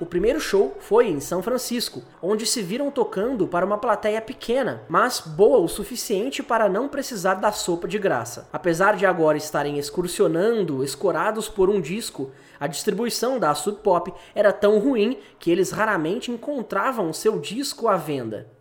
[0.00, 4.82] O primeiro show foi em São Francisco, onde se viram tocando para uma plateia pequena,
[4.88, 8.48] mas boa o suficiente para não precisar da sopa de graça.
[8.52, 14.52] Apesar de agora estarem excursionando, escorados por um disco, a distribuição da Sub Pop era
[14.52, 18.53] tão ruim que eles raramente encontravam seu disco à venda.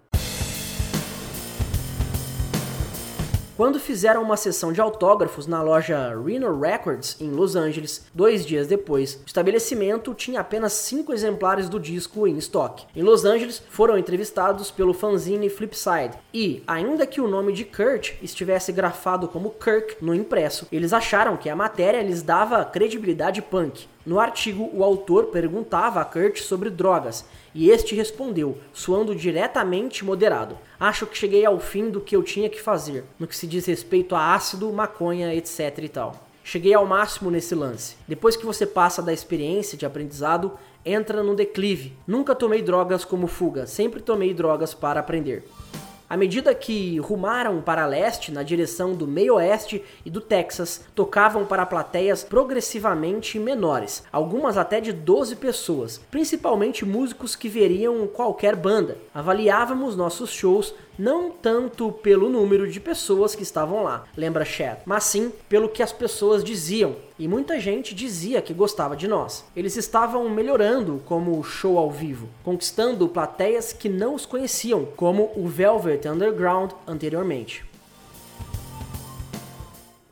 [3.55, 8.65] Quando fizeram uma sessão de autógrafos na loja Reno Records em Los Angeles, dois dias
[8.65, 12.87] depois, o estabelecimento tinha apenas cinco exemplares do disco em estoque.
[12.95, 18.13] Em Los Angeles, foram entrevistados pelo fanzine Flipside e, ainda que o nome de Kurt
[18.23, 23.87] estivesse grafado como Kirk no impresso, eles acharam que a matéria lhes dava credibilidade punk.
[24.05, 30.57] No artigo, o autor perguntava a Kurt sobre drogas e este respondeu, soando diretamente moderado:
[30.77, 33.65] Acho que cheguei ao fim do que eu tinha que fazer, no que se diz
[33.65, 36.27] respeito a ácido, maconha, etc e tal.
[36.43, 37.95] Cheguei ao máximo nesse lance.
[38.05, 40.51] Depois que você passa da experiência de aprendizado,
[40.85, 41.95] entra no declive.
[42.05, 45.45] Nunca tomei drogas como fuga, sempre tomei drogas para aprender.
[46.09, 51.65] À medida que rumaram para leste, na direção do meio-oeste e do Texas, tocavam para
[51.65, 58.97] plateias progressivamente menores, algumas até de 12 pessoas, principalmente músicos que veriam qualquer banda.
[59.13, 65.03] Avaliávamos nossos shows não tanto pelo número de pessoas que estavam lá, lembra Chad, mas
[65.05, 66.95] sim pelo que as pessoas diziam.
[67.17, 69.45] E muita gente dizia que gostava de nós.
[69.55, 75.47] Eles estavam melhorando como show ao vivo, conquistando plateias que não os conheciam, como o
[75.47, 77.65] Velvet Underground anteriormente.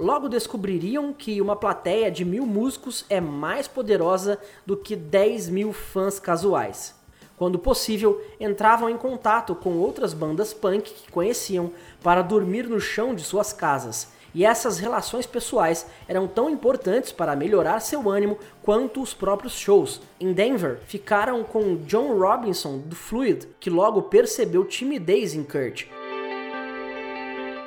[0.01, 5.71] Logo descobririam que uma plateia de mil músicos é mais poderosa do que 10 mil
[5.71, 6.95] fãs casuais.
[7.41, 11.71] Quando possível, entravam em contato com outras bandas punk que conheciam
[12.03, 14.09] para dormir no chão de suas casas.
[14.31, 20.03] E essas relações pessoais eram tão importantes para melhorar seu ânimo quanto os próprios shows.
[20.19, 25.87] Em Denver, ficaram com John Robinson do Fluid, que logo percebeu timidez em Kurt.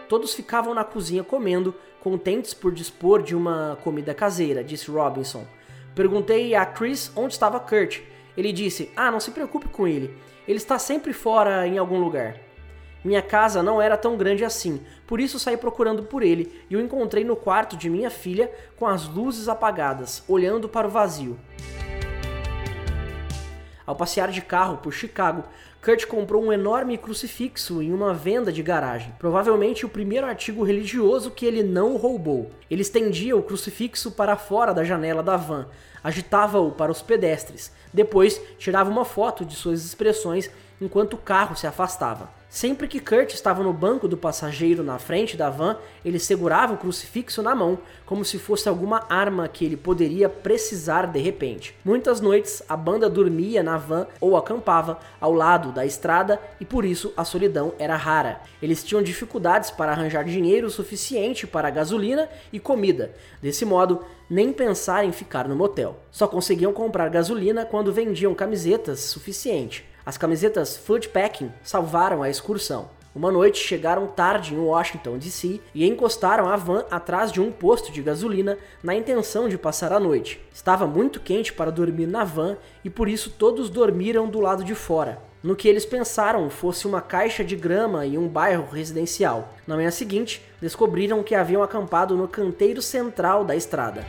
[0.08, 5.44] Todos ficavam na cozinha comendo, contentes por dispor de uma comida caseira, disse Robinson.
[5.96, 10.16] Perguntei a Chris onde estava Kurt ele disse: Ah, não se preocupe com ele,
[10.46, 12.36] ele está sempre fora em algum lugar.
[13.04, 16.80] Minha casa não era tão grande assim, por isso saí procurando por ele e o
[16.80, 21.38] encontrei no quarto de minha filha com as luzes apagadas, olhando para o vazio.
[23.86, 25.44] Ao passear de carro por Chicago,
[25.82, 31.30] Kurt comprou um enorme crucifixo em uma venda de garagem, provavelmente o primeiro artigo religioso
[31.30, 32.50] que ele não roubou.
[32.70, 35.66] Ele estendia o crucifixo para fora da janela da van,
[36.02, 41.66] agitava-o para os pedestres, depois tirava uma foto de suas expressões enquanto o carro se
[41.66, 42.30] afastava.
[42.54, 46.76] Sempre que Kurt estava no banco do passageiro na frente da van, ele segurava o
[46.76, 51.74] crucifixo na mão, como se fosse alguma arma que ele poderia precisar de repente.
[51.84, 56.84] Muitas noites a banda dormia na van ou acampava ao lado da estrada e por
[56.84, 58.40] isso a solidão era rara.
[58.62, 63.16] Eles tinham dificuldades para arranjar dinheiro suficiente para gasolina e comida.
[63.42, 65.96] Desse modo, nem pensar em ficar no motel.
[66.08, 69.92] Só conseguiam comprar gasolina quando vendiam camisetas suficiente.
[70.06, 72.90] As camisetas Food Packing salvaram a excursão.
[73.14, 77.90] Uma noite chegaram tarde em Washington DC e encostaram a van atrás de um posto
[77.90, 80.38] de gasolina na intenção de passar a noite.
[80.52, 84.74] Estava muito quente para dormir na van e por isso todos dormiram do lado de
[84.74, 85.22] fora.
[85.42, 89.54] No que eles pensaram fosse uma caixa de grama em um bairro residencial.
[89.66, 94.04] Na manhã seguinte, descobriram que haviam acampado no canteiro central da estrada.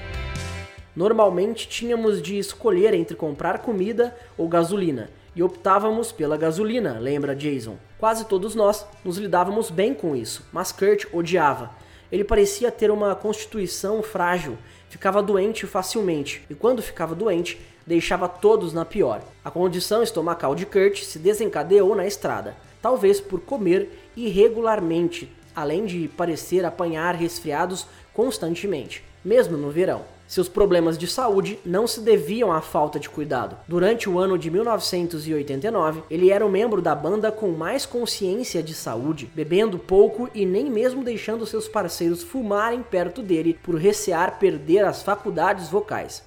[0.96, 7.78] Normalmente tínhamos de escolher entre comprar comida ou gasolina, e optávamos pela gasolina, lembra Jason.
[8.00, 11.72] Quase todos nós nos lidávamos bem com isso, mas Kurt odiava.
[12.12, 14.58] Ele parecia ter uma constituição frágil,
[14.90, 19.22] ficava doente facilmente, e quando ficava doente, deixava todos na pior.
[19.44, 26.08] A condição estomacal de Kurt se desencadeou na estrada, talvez por comer irregularmente, além de
[26.08, 30.15] parecer apanhar resfriados constantemente, mesmo no verão.
[30.28, 33.58] Seus problemas de saúde não se deviam à falta de cuidado.
[33.68, 38.74] Durante o ano de 1989, ele era o membro da banda com mais consciência de
[38.74, 44.84] saúde, bebendo pouco e nem mesmo deixando seus parceiros fumarem perto dele por recear perder
[44.84, 46.24] as faculdades vocais.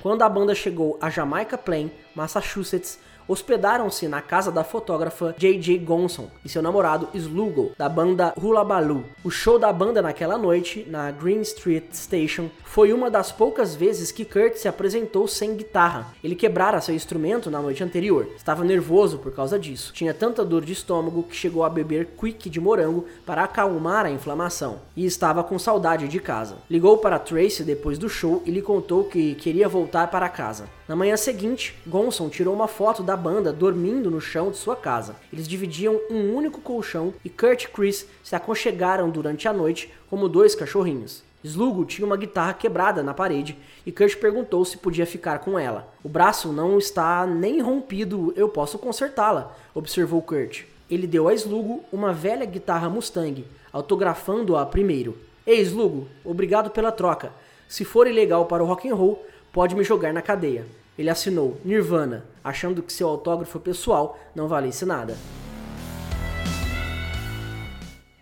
[0.00, 5.78] Quando a banda chegou a Jamaica Plain, Massachusetts, hospedaram-se na casa da fotógrafa J.J.
[5.78, 9.04] Gonson e seu namorado Slugo, da banda Hula Baloo.
[9.22, 14.10] O show da banda naquela noite, na Green Street Station, foi uma das poucas vezes
[14.10, 16.12] que Kurt se apresentou sem guitarra.
[16.22, 18.28] Ele quebrara seu instrumento na noite anterior.
[18.36, 19.92] Estava nervoso por causa disso.
[19.92, 24.10] Tinha tanta dor de estômago que chegou a beber quick de morango para acalmar a
[24.10, 24.80] inflamação.
[24.96, 26.56] E estava com saudade de casa.
[26.68, 30.68] Ligou para Tracy depois do show e lhe contou que queria voltar para casa.
[30.86, 35.16] Na manhã seguinte, Gonson tirou uma foto da banda dormindo no chão de sua casa.
[35.32, 40.28] Eles dividiam um único colchão e Kurt e Chris se aconchegaram durante a noite como
[40.28, 41.22] dois cachorrinhos.
[41.42, 45.88] Slugo tinha uma guitarra quebrada na parede e Kurt perguntou se podia ficar com ela.
[46.02, 50.64] O braço não está nem rompido, eu posso consertá-la, observou Kurt.
[50.90, 53.42] Ele deu a Slugo uma velha guitarra Mustang,
[53.72, 55.16] autografando-a primeiro.
[55.46, 57.32] Ei, Slugo, obrigado pela troca.
[57.66, 60.66] Se for ilegal para o rock and roll, pode me jogar na cadeia.
[60.98, 65.16] Ele assinou Nirvana, achando que seu autógrafo pessoal não valesse nada.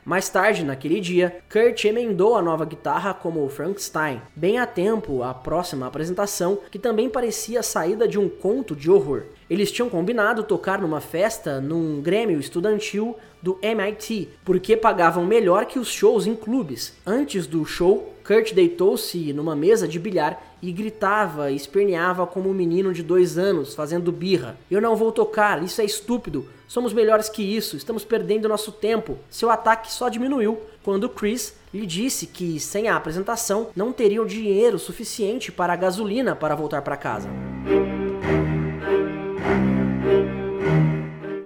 [0.04, 5.32] Mais tarde, naquele dia, Kurt emendou a nova guitarra como Frankenstein, bem a tempo à
[5.32, 9.22] próxima apresentação, que também parecia a saída de um conto de horror.
[9.48, 15.78] Eles tinham combinado tocar numa festa num grêmio estudantil do MIT, porque pagavam melhor que
[15.78, 16.94] os shows em clubes.
[17.06, 22.54] Antes do show, Kurt deitou-se numa mesa de bilhar e gritava e esperneava como um
[22.54, 24.56] menino de dois anos, fazendo birra.
[24.70, 26.46] Eu não vou tocar, isso é estúpido.
[26.68, 29.18] Somos melhores que isso, estamos perdendo nosso tempo.
[29.28, 34.78] Seu ataque só diminuiu quando Chris lhe disse que sem a apresentação não teriam dinheiro
[34.78, 37.28] suficiente para a gasolina para voltar para casa.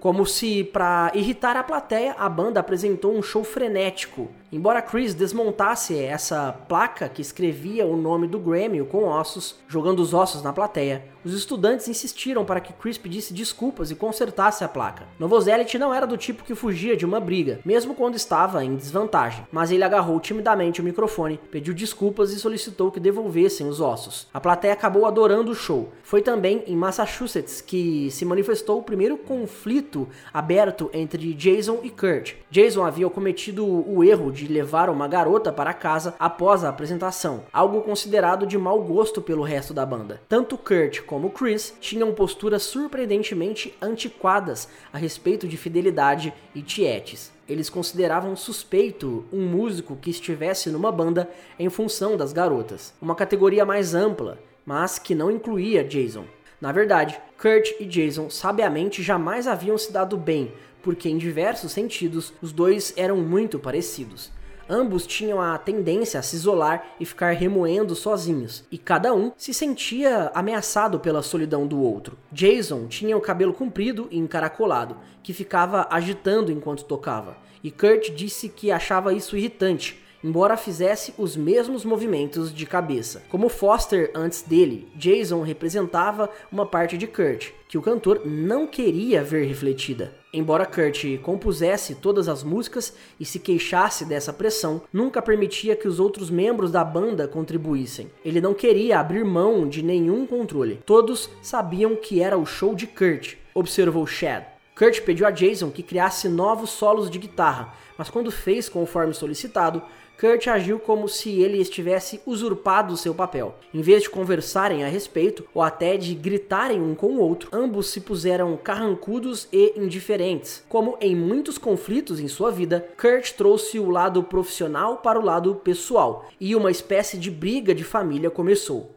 [0.07, 5.95] Como se, para irritar a plateia, a banda apresentou um show frenético, Embora Chris desmontasse
[5.99, 11.05] essa placa que escrevia o nome do Grammy com ossos, jogando os ossos na plateia,
[11.23, 15.09] os estudantes insistiram para que Chris pedisse desculpas e consertasse a placa.
[15.19, 19.47] Novoselic não era do tipo que fugia de uma briga, mesmo quando estava em desvantagem,
[19.53, 24.27] mas ele agarrou timidamente o microfone, pediu desculpas e solicitou que devolvessem os ossos.
[24.33, 25.92] A plateia acabou adorando o show.
[26.03, 32.35] Foi também em Massachusetts que se manifestou o primeiro conflito aberto entre Jason e Kurt.
[32.51, 37.83] Jason havia cometido o erro de levar uma garota para casa após a apresentação, algo
[37.83, 40.21] considerado de mau gosto pelo resto da banda.
[40.29, 47.71] Tanto Kurt como Chris tinham posturas surpreendentemente antiquadas a respeito de fidelidade e tietes eles
[47.71, 53.95] consideravam suspeito um músico que estivesse numa banda em função das garotas, uma categoria mais
[53.95, 56.25] ampla, mas que não incluía Jason.
[56.61, 60.53] Na verdade, Kurt e Jason sabiamente jamais haviam se dado bem,
[60.87, 64.31] porque em diversos sentidos os dois eram muito parecidos.
[64.68, 69.53] Ambos tinham a tendência a se isolar e ficar remoendo sozinhos, e cada um se
[69.53, 72.16] sentia ameaçado pela solidão do outro.
[72.31, 78.49] Jason tinha o cabelo comprido e encaracolado, que ficava agitando enquanto tocava, e Kurt disse
[78.49, 83.23] que achava isso irritante, embora fizesse os mesmos movimentos de cabeça.
[83.29, 89.23] Como Foster antes dele, Jason representava uma parte de Kurt, que o cantor não queria
[89.23, 90.12] ver refletida.
[90.33, 96.01] Embora Kurt compusesse todas as músicas e se queixasse dessa pressão, nunca permitia que os
[96.01, 98.11] outros membros da banda contribuíssem.
[98.25, 100.81] Ele não queria abrir mão de nenhum controle.
[100.85, 104.43] Todos sabiam que era o show de Kurt, observou Chad.
[104.77, 109.83] Kurt pediu a Jason que criasse novos solos de guitarra, mas quando fez conforme solicitado,
[110.19, 113.55] Kurt agiu como se ele estivesse usurpado seu papel.
[113.73, 117.91] Em vez de conversarem a respeito, ou até de gritarem um com o outro, ambos
[117.91, 120.64] se puseram carrancudos e indiferentes.
[120.71, 125.55] Como em muitos conflitos em sua vida, Kurt trouxe o lado profissional para o lado
[125.57, 128.97] pessoal, e uma espécie de briga de família começou.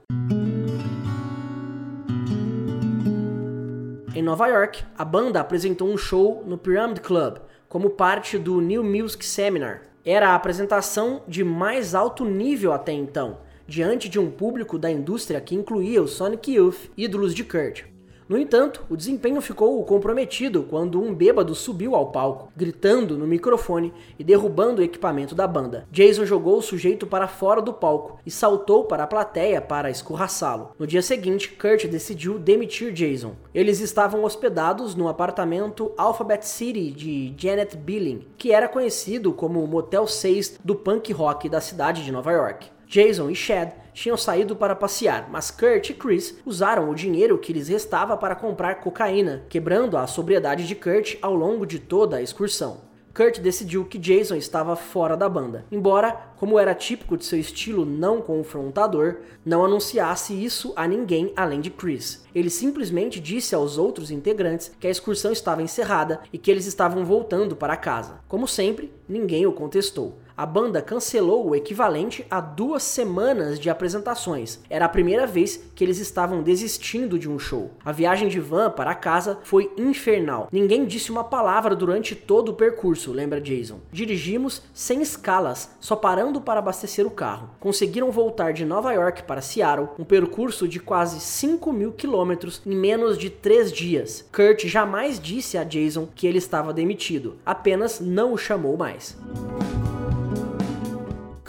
[4.15, 8.84] Em Nova York, a banda apresentou um show no Pyramid Club como parte do New
[8.84, 14.77] Music Seminar, era a apresentação de mais alto nível até então, diante de um público
[14.77, 17.83] da indústria que incluía o Sonic Youth, ídolos de Kurt.
[18.30, 23.91] No entanto, o desempenho ficou comprometido quando um bêbado subiu ao palco, gritando no microfone
[24.19, 25.88] e derrubando o equipamento da banda.
[25.91, 30.73] Jason jogou o sujeito para fora do palco e saltou para a plateia para escorraçá-lo.
[30.77, 33.34] No dia seguinte, Kurt decidiu demitir Jason.
[33.51, 39.67] Eles estavam hospedados no apartamento Alphabet City de Janet Billing, que era conhecido como o
[39.67, 42.69] Motel 6 do punk rock da cidade de Nova York.
[42.89, 47.53] Jason e Chad tinham saído para passear, mas Kurt e Chris usaram o dinheiro que
[47.53, 52.21] lhes restava para comprar cocaína, quebrando a sobriedade de Kurt ao longo de toda a
[52.21, 52.89] excursão.
[53.13, 57.85] Kurt decidiu que Jason estava fora da banda, embora, como era típico de seu estilo
[57.85, 62.23] não confrontador, não anunciasse isso a ninguém além de Chris.
[62.33, 67.05] Ele simplesmente disse aos outros integrantes que a excursão estava encerrada e que eles estavam
[67.05, 68.21] voltando para casa.
[68.27, 74.61] Como sempre, ninguém o contestou a banda cancelou o equivalente a duas semanas de apresentações.
[74.69, 77.71] Era a primeira vez que eles estavam desistindo de um show.
[77.83, 80.47] A viagem de van para casa foi infernal.
[80.49, 83.81] Ninguém disse uma palavra durante todo o percurso, lembra Jason.
[83.91, 87.49] Dirigimos sem escalas, só parando para abastecer o carro.
[87.59, 92.77] Conseguiram voltar de Nova York para Seattle, um percurso de quase 5 mil quilômetros em
[92.77, 94.25] menos de 3 dias.
[94.33, 99.17] Kurt jamais disse a Jason que ele estava demitido, apenas não o chamou mais.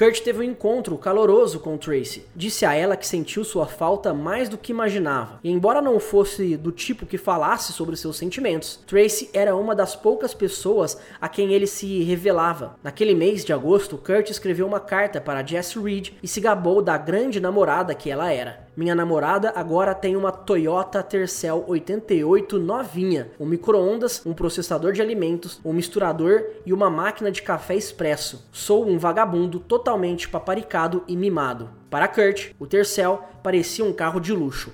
[0.00, 2.24] Kurt teve um encontro caloroso com Tracy.
[2.34, 5.38] Disse a ela que sentiu sua falta mais do que imaginava.
[5.44, 9.94] E embora não fosse do tipo que falasse sobre seus sentimentos, Tracy era uma das
[9.94, 12.76] poucas pessoas a quem ele se revelava.
[12.82, 16.96] Naquele mês de agosto, Kurt escreveu uma carta para Jess Reed e se gabou da
[16.96, 18.69] grande namorada que ela era.
[18.80, 25.60] Minha namorada agora tem uma Toyota Tercel 88 novinha, um micro-ondas, um processador de alimentos,
[25.62, 28.48] um misturador e uma máquina de café expresso.
[28.50, 31.68] Sou um vagabundo totalmente paparicado e mimado.
[31.90, 34.72] Para Kurt, o Tercel parecia um carro de luxo.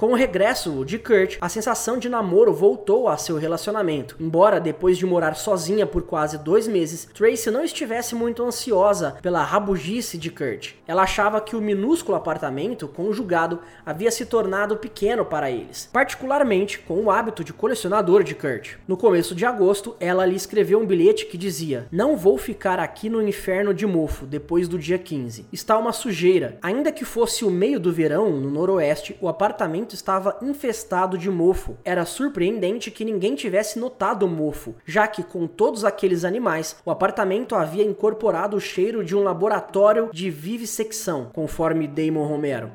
[0.00, 4.16] Com o regresso de Kurt, a sensação de namoro voltou a seu relacionamento.
[4.18, 9.44] Embora depois de morar sozinha por quase dois meses, Tracy não estivesse muito ansiosa pela
[9.44, 10.70] rabugice de Kurt.
[10.88, 16.94] Ela achava que o minúsculo apartamento conjugado havia se tornado pequeno para eles, particularmente com
[17.04, 18.76] o hábito de colecionador de Kurt.
[18.88, 23.10] No começo de agosto, ela lhe escreveu um bilhete que dizia: Não vou ficar aqui
[23.10, 25.44] no inferno de mofo depois do dia 15.
[25.52, 26.56] Está uma sujeira.
[26.62, 31.30] Ainda que fosse o meio do verão, no noroeste, o apartamento apartamento estava infestado de
[31.30, 31.76] mofo.
[31.84, 36.90] Era surpreendente que ninguém tivesse notado o mofo, já que com todos aqueles animais, o
[36.90, 42.70] apartamento havia incorporado o cheiro de um laboratório de vivissecção, conforme Damon Romero.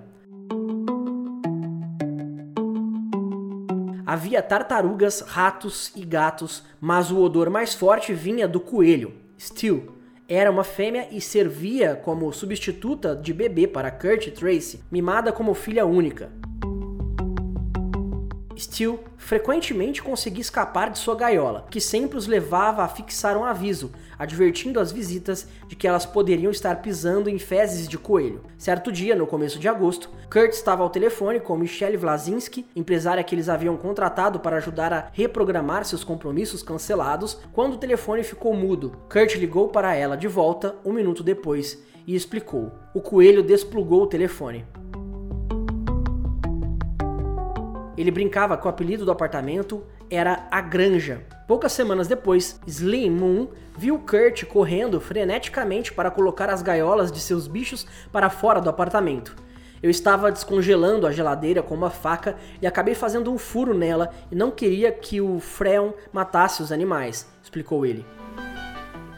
[4.05, 9.93] Havia tartarugas, ratos e gatos, mas o odor mais forte vinha do coelho, Steel.
[10.27, 15.85] Era uma fêmea e servia como substituta de bebê para Kurt Tracy, mimada como filha
[15.85, 16.31] única.
[18.57, 23.91] Steel frequentemente conseguia escapar de sua gaiola, que sempre os levava a fixar um aviso,
[24.17, 28.43] advertindo as visitas de que elas poderiam estar pisando em fezes de coelho.
[28.57, 33.35] Certo dia, no começo de agosto, Kurt estava ao telefone com Michelle Vlasinski, empresária que
[33.35, 38.97] eles haviam contratado para ajudar a reprogramar seus compromissos cancelados, quando o telefone ficou mudo.
[39.09, 42.71] Kurt ligou para ela de volta um minuto depois e explicou.
[42.93, 44.65] O coelho desplugou o telefone.
[47.97, 51.21] Ele brincava que o apelido do apartamento era a Granja.
[51.47, 57.47] Poucas semanas depois, Slim Moon viu Kurt correndo freneticamente para colocar as gaiolas de seus
[57.47, 59.35] bichos para fora do apartamento.
[59.81, 64.35] Eu estava descongelando a geladeira com uma faca e acabei fazendo um furo nela e
[64.35, 68.05] não queria que o Freon matasse os animais, explicou ele.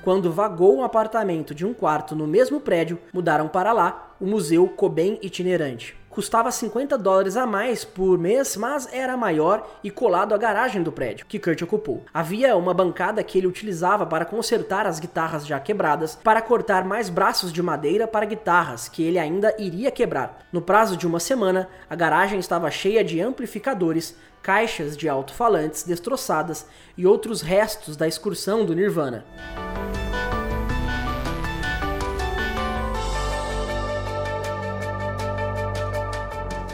[0.03, 4.67] Quando vagou um apartamento de um quarto no mesmo prédio, mudaram para lá o Museu
[4.67, 10.37] Coben Itinerante custava 50 dólares a mais por mês, mas era maior e colado à
[10.39, 12.03] garagem do prédio que Kurt ocupou.
[12.11, 17.07] Havia uma bancada que ele utilizava para consertar as guitarras já quebradas, para cortar mais
[17.07, 20.39] braços de madeira para guitarras que ele ainda iria quebrar.
[20.51, 26.65] No prazo de uma semana, a garagem estava cheia de amplificadores, caixas de alto-falantes destroçadas
[26.97, 29.23] e outros restos da excursão do Nirvana.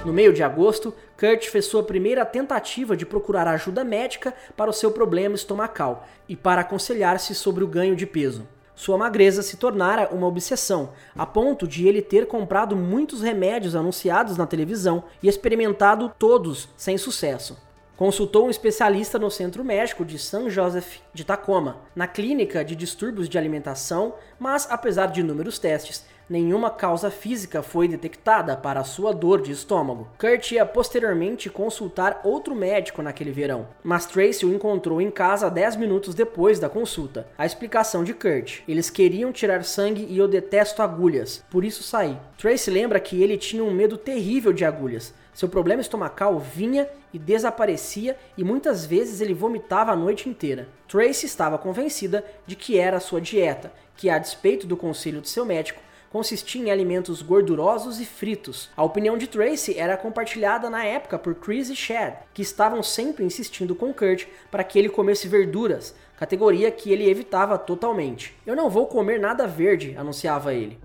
[0.05, 4.73] No meio de agosto, Kurt fez sua primeira tentativa de procurar ajuda médica para o
[4.73, 8.45] seu problema estomacal e para aconselhar-se sobre o ganho de peso.
[8.75, 14.35] Sua magreza se tornara uma obsessão, a ponto de ele ter comprado muitos remédios anunciados
[14.35, 17.57] na televisão e experimentado todos sem sucesso.
[17.95, 20.49] Consultou um especialista no Centro Médico de St.
[20.49, 26.71] Joseph de Tacoma, na clínica de distúrbios de alimentação, mas apesar de inúmeros testes, nenhuma
[26.71, 30.07] causa física foi detectada para sua dor de estômago.
[30.17, 35.75] Kurt ia posteriormente consultar outro médico naquele verão, mas Tracy o encontrou em casa 10
[35.75, 37.27] minutos depois da consulta.
[37.37, 42.17] A explicação de Kurt: eles queriam tirar sangue e eu detesto agulhas, por isso saí.
[42.35, 45.13] Tracy lembra que ele tinha um medo terrível de agulhas.
[45.35, 50.67] Seu problema estomacal vinha e desaparecia e muitas vezes ele vomitava a noite inteira.
[50.87, 55.45] Tracy estava convencida de que era sua dieta, que a despeito do conselho de seu
[55.45, 55.81] médico,
[56.13, 58.69] consistia em alimentos gordurosos e fritos.
[58.77, 63.25] A opinião de Tracy era compartilhada na época por Chris e Chad, que estavam sempre
[63.25, 68.35] insistindo com Kurt para que ele comesse verduras, categoria que ele evitava totalmente.
[68.45, 70.77] Eu não vou comer nada verde, anunciava ele.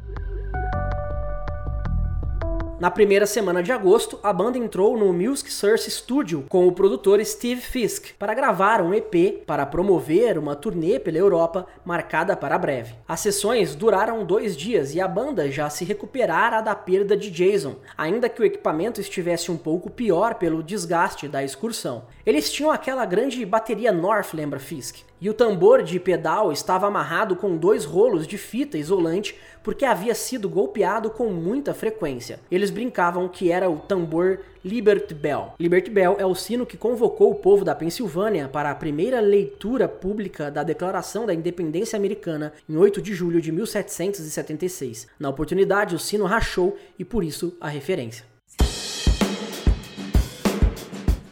[2.81, 7.25] Na primeira semana de agosto, a banda entrou no Music Source Studio com o produtor
[7.25, 12.95] Steve Fisk para gravar um EP para promover uma turnê pela Europa marcada para breve.
[13.09, 17.75] As sessões duraram dois dias e a banda já se recuperara da perda de Jason,
[17.97, 22.05] ainda que o equipamento estivesse um pouco pior pelo desgaste da excursão.
[22.25, 24.99] Eles tinham aquela grande bateria North, lembra Fisk?
[25.21, 29.35] E o tambor de pedal estava amarrado com dois rolos de fita isolante
[29.69, 32.41] porque havia sido golpeado com muita frequência.
[32.51, 35.53] Eles brincavam que era o tambor Liberty Bell.
[35.61, 39.87] Liberty Bell é o sino que convocou o povo da Pensilvânia para a primeira leitura
[39.87, 45.07] pública da Declaração da Independência Americana em 8 de julho de 1776.
[45.21, 48.25] Na oportunidade, o sino rachou e por isso a referência.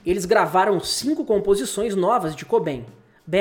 [0.05, 2.85] Eles gravaram cinco composições novas de Cobain,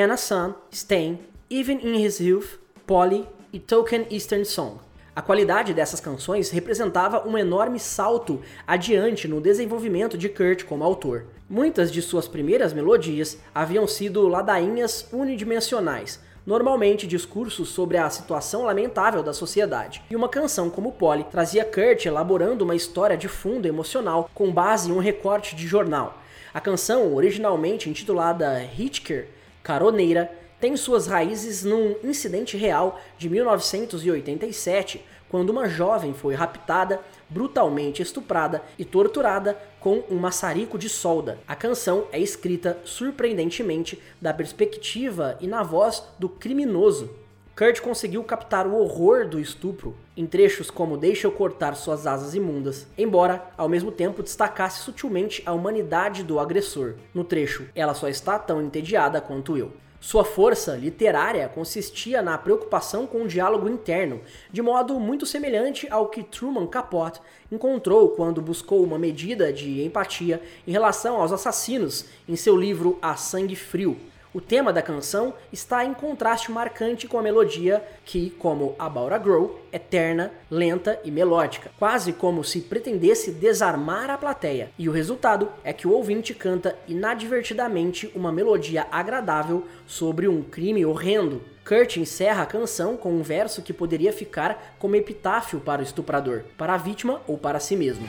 [0.09, 1.19] a Sun, Stain,
[1.49, 4.84] Even in His Youth, Polly e Token Eastern Song.
[5.15, 11.27] A qualidade dessas canções representava um enorme salto adiante no desenvolvimento de Kurt como autor.
[11.49, 19.23] Muitas de suas primeiras melodias haviam sido ladainhas unidimensionais, normalmente discursos sobre a situação lamentável
[19.23, 20.03] da sociedade.
[20.11, 24.89] E uma canção como Polly trazia Kurt elaborando uma história de fundo emocional com base
[24.89, 26.19] em um recorte de jornal.
[26.53, 29.29] A canção, originalmente intitulada Hitchker,
[29.63, 30.29] Caroneira
[30.59, 38.61] tem suas raízes num incidente real de 1987, quando uma jovem foi raptada, brutalmente estuprada
[38.77, 41.39] e torturada com um maçarico de solda.
[41.47, 47.09] A canção é escrita surpreendentemente da perspectiva e na voz do criminoso.
[47.55, 52.35] Kurt conseguiu captar o horror do estupro em trechos como Deixa eu cortar suas asas
[52.35, 56.95] imundas, embora ao mesmo tempo destacasse sutilmente a humanidade do agressor.
[57.13, 59.71] No trecho, ela só está tão entediada quanto eu.
[60.05, 66.09] Sua força literária consistia na preocupação com o diálogo interno, de modo muito semelhante ao
[66.09, 67.19] que Truman Capote
[67.51, 73.15] encontrou quando buscou uma medida de empatia em relação aos assassinos em seu livro A
[73.15, 73.97] Sangue Frio,
[74.35, 79.17] o tema da canção está em contraste marcante com a melodia que, como About a
[79.17, 84.71] Grow, é terna, lenta e melódica, quase como se pretendesse desarmar a plateia.
[84.77, 90.85] E o resultado é que o ouvinte canta inadvertidamente uma melodia agradável sobre um crime
[90.85, 91.41] horrendo.
[91.65, 96.43] Kurt encerra a canção com um verso que poderia ficar como epitáfio para o estuprador,
[96.57, 98.05] para a vítima ou para si mesmo.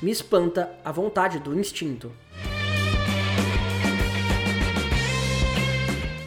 [0.00, 2.10] Me espanta a vontade do instinto.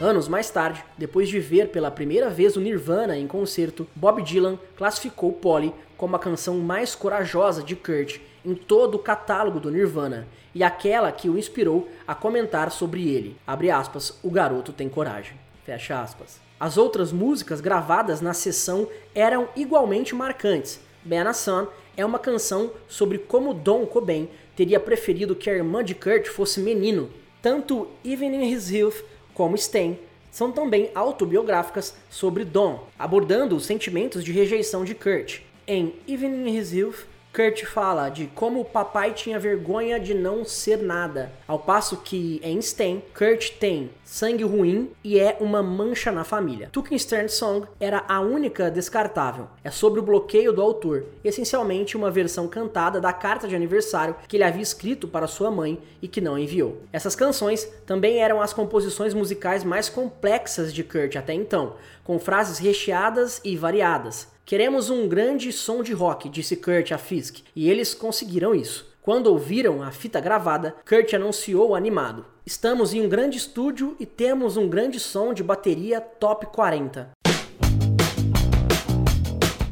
[0.00, 4.56] Anos mais tarde, depois de ver pela primeira vez o Nirvana em concerto, Bob Dylan
[4.76, 10.28] classificou Polly como a canção mais corajosa de Kurt em todo o catálogo do Nirvana
[10.54, 13.36] e aquela que o inspirou a comentar sobre ele.
[13.44, 15.36] Abre aspas, o garoto tem coragem.
[15.64, 16.40] Fecha aspas.
[16.60, 20.78] As outras músicas gravadas na sessão eram igualmente marcantes.
[21.04, 25.82] Ben a Sun é uma canção sobre como Don Cobain teria preferido que a irmã
[25.82, 27.10] de Kurt fosse menino.
[27.42, 29.02] Tanto Even in His Youth
[29.38, 29.96] como Stain,
[30.32, 35.42] são também autobiográficas sobre Don, abordando os sentimentos de rejeição de Kurt.
[35.64, 40.44] Em Even in His Youth, Kurt fala de como o papai tinha vergonha de não
[40.44, 46.10] ser nada, ao passo que em Stan, Kurt tem sangue ruim e é uma mancha
[46.10, 46.70] na família.
[46.72, 49.46] Talking Stern Song era a única descartável.
[49.62, 54.36] É sobre o bloqueio do autor, essencialmente uma versão cantada da carta de aniversário que
[54.36, 56.82] ele havia escrito para sua mãe e que não enviou.
[56.92, 62.58] Essas canções também eram as composições musicais mais complexas de Kurt até então, com frases
[62.58, 64.26] recheadas e variadas.
[64.48, 68.90] Queremos um grande som de rock, disse Kurt a Fisk, e eles conseguiram isso.
[69.02, 74.56] Quando ouviram a fita gravada, Kurt anunciou animado: Estamos em um grande estúdio e temos
[74.56, 77.10] um grande som de bateria top 40.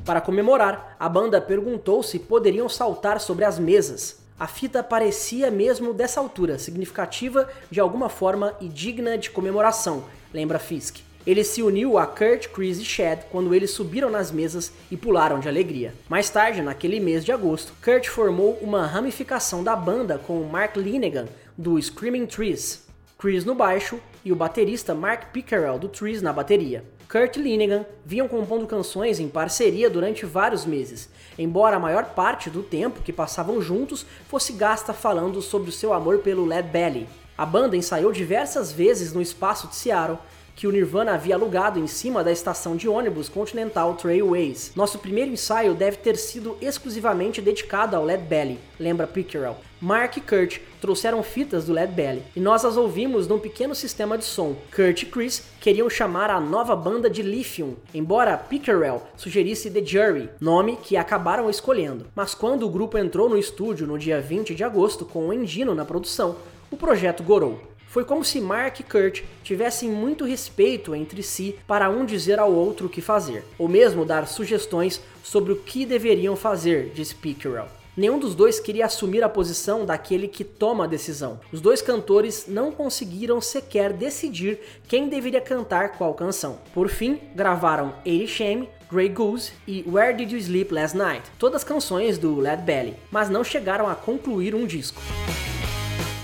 [0.05, 4.27] Para comemorar, a banda perguntou se poderiam saltar sobre as mesas.
[4.39, 10.05] A fita parecia mesmo dessa altura, significativa de alguma forma e digna de comemoração,
[10.35, 11.06] lembra Fisk.
[11.27, 15.41] Ele se uniu a Kurt, Chris e Chad quando eles subiram nas mesas e pularam
[15.41, 15.93] de alegria.
[16.09, 21.27] Mais tarde, naquele mês de agosto, Kurt formou uma ramificação da banda com Mark Linegan,
[21.59, 22.87] do Screaming Trees,
[23.19, 26.85] Chris no baixo e o baterista Mark Pickerel, do Trees, na bateria.
[27.09, 32.49] Kurt e Linegan vinham compondo canções em parceria durante vários meses, embora a maior parte
[32.51, 37.09] do tempo que passavam juntos fosse gasta falando sobre o seu amor pelo Led Belly.
[37.39, 40.19] A banda ensaiou diversas vezes no espaço de Seattle,
[40.57, 44.73] que o Nirvana havia alugado em cima da estação de ônibus Continental Trailways.
[44.75, 49.59] Nosso primeiro ensaio deve ter sido exclusivamente dedicado ao Led Belly, lembra Pickerel.
[49.79, 54.17] Mark e Kurt trouxeram fitas do Led Belly e nós as ouvimos num pequeno sistema
[54.17, 54.57] de som.
[54.75, 60.31] Kurt e Chris queriam chamar a nova banda de Lithium, embora Pickerel sugerisse The Jury,
[60.41, 62.07] nome que acabaram escolhendo.
[62.15, 65.75] Mas quando o grupo entrou no estúdio no dia 20 de agosto com o Endino
[65.75, 66.37] na produção,
[66.71, 67.76] o projeto gorou.
[67.97, 72.53] Foi como se Mark e Kurt tivessem muito respeito entre si para um dizer ao
[72.53, 77.69] outro o que fazer, ou mesmo dar sugestões sobre o que deveriam fazer, disse Pickerel.
[77.97, 81.41] Nenhum dos dois queria assumir a posição daquele que toma a decisão.
[81.51, 86.59] Os dois cantores não conseguiram sequer decidir quem deveria cantar qual canção.
[86.75, 91.65] Por fim, gravaram Eighty Shame, Grey Goose e Where Did You Sleep Last Night, todas
[91.65, 95.01] canções do Led Belly, mas não chegaram a concluir um disco.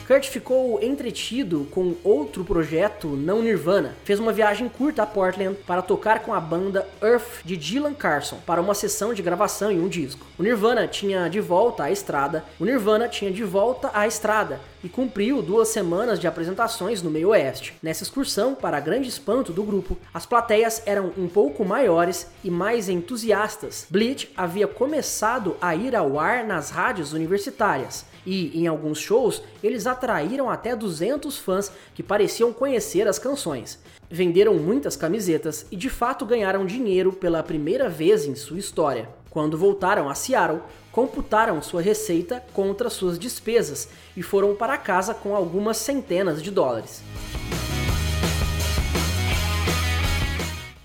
[0.07, 3.95] Kurt ficou entretido com outro projeto não Nirvana.
[4.05, 8.39] Fez uma viagem curta a Portland para tocar com a banda Earth de Dylan Carson
[8.45, 10.27] para uma sessão de gravação em um disco.
[10.39, 12.45] O Nirvana tinha de volta à estrada.
[12.59, 17.29] O Nirvana tinha de volta à estrada e cumpriu duas semanas de apresentações no meio
[17.29, 17.75] oeste.
[17.81, 22.89] Nessa excursão, para grande espanto do grupo, as plateias eram um pouco maiores e mais
[22.89, 23.87] entusiastas.
[23.89, 29.87] Bleach havia começado a ir ao ar nas rádios universitárias e em alguns shows eles
[29.87, 33.79] atraíram até 200 fãs que pareciam conhecer as canções.
[34.11, 39.09] Venderam muitas camisetas e de fato ganharam dinheiro pela primeira vez em sua história.
[39.31, 40.61] Quando voltaram a Seattle,
[40.91, 47.03] computaram sua receita contra suas despesas e foram para casa com algumas centenas de dólares.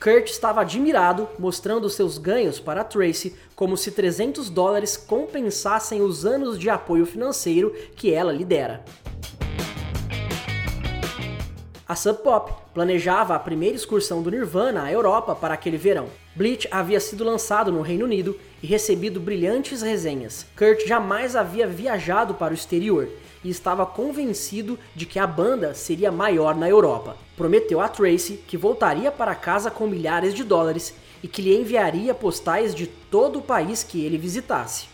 [0.08, 6.58] Kurt estava admirado, mostrando seus ganhos para Tracy como se 300 dólares compensassem os anos
[6.58, 8.86] de apoio financeiro que ela lhe dera.
[11.86, 16.08] A Sub Pop planejava a primeira excursão do Nirvana à Europa para aquele verão.
[16.34, 20.46] Bleach havia sido lançado no Reino Unido e recebido brilhantes resenhas.
[20.58, 23.10] Kurt jamais havia viajado para o exterior
[23.44, 27.18] e estava convencido de que a banda seria maior na Europa.
[27.36, 32.14] Prometeu a Tracy que voltaria para casa com milhares de dólares e que lhe enviaria
[32.14, 34.88] postais de todo o país que ele visitasse.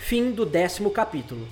[0.00, 1.46] Fim do décimo capítulo.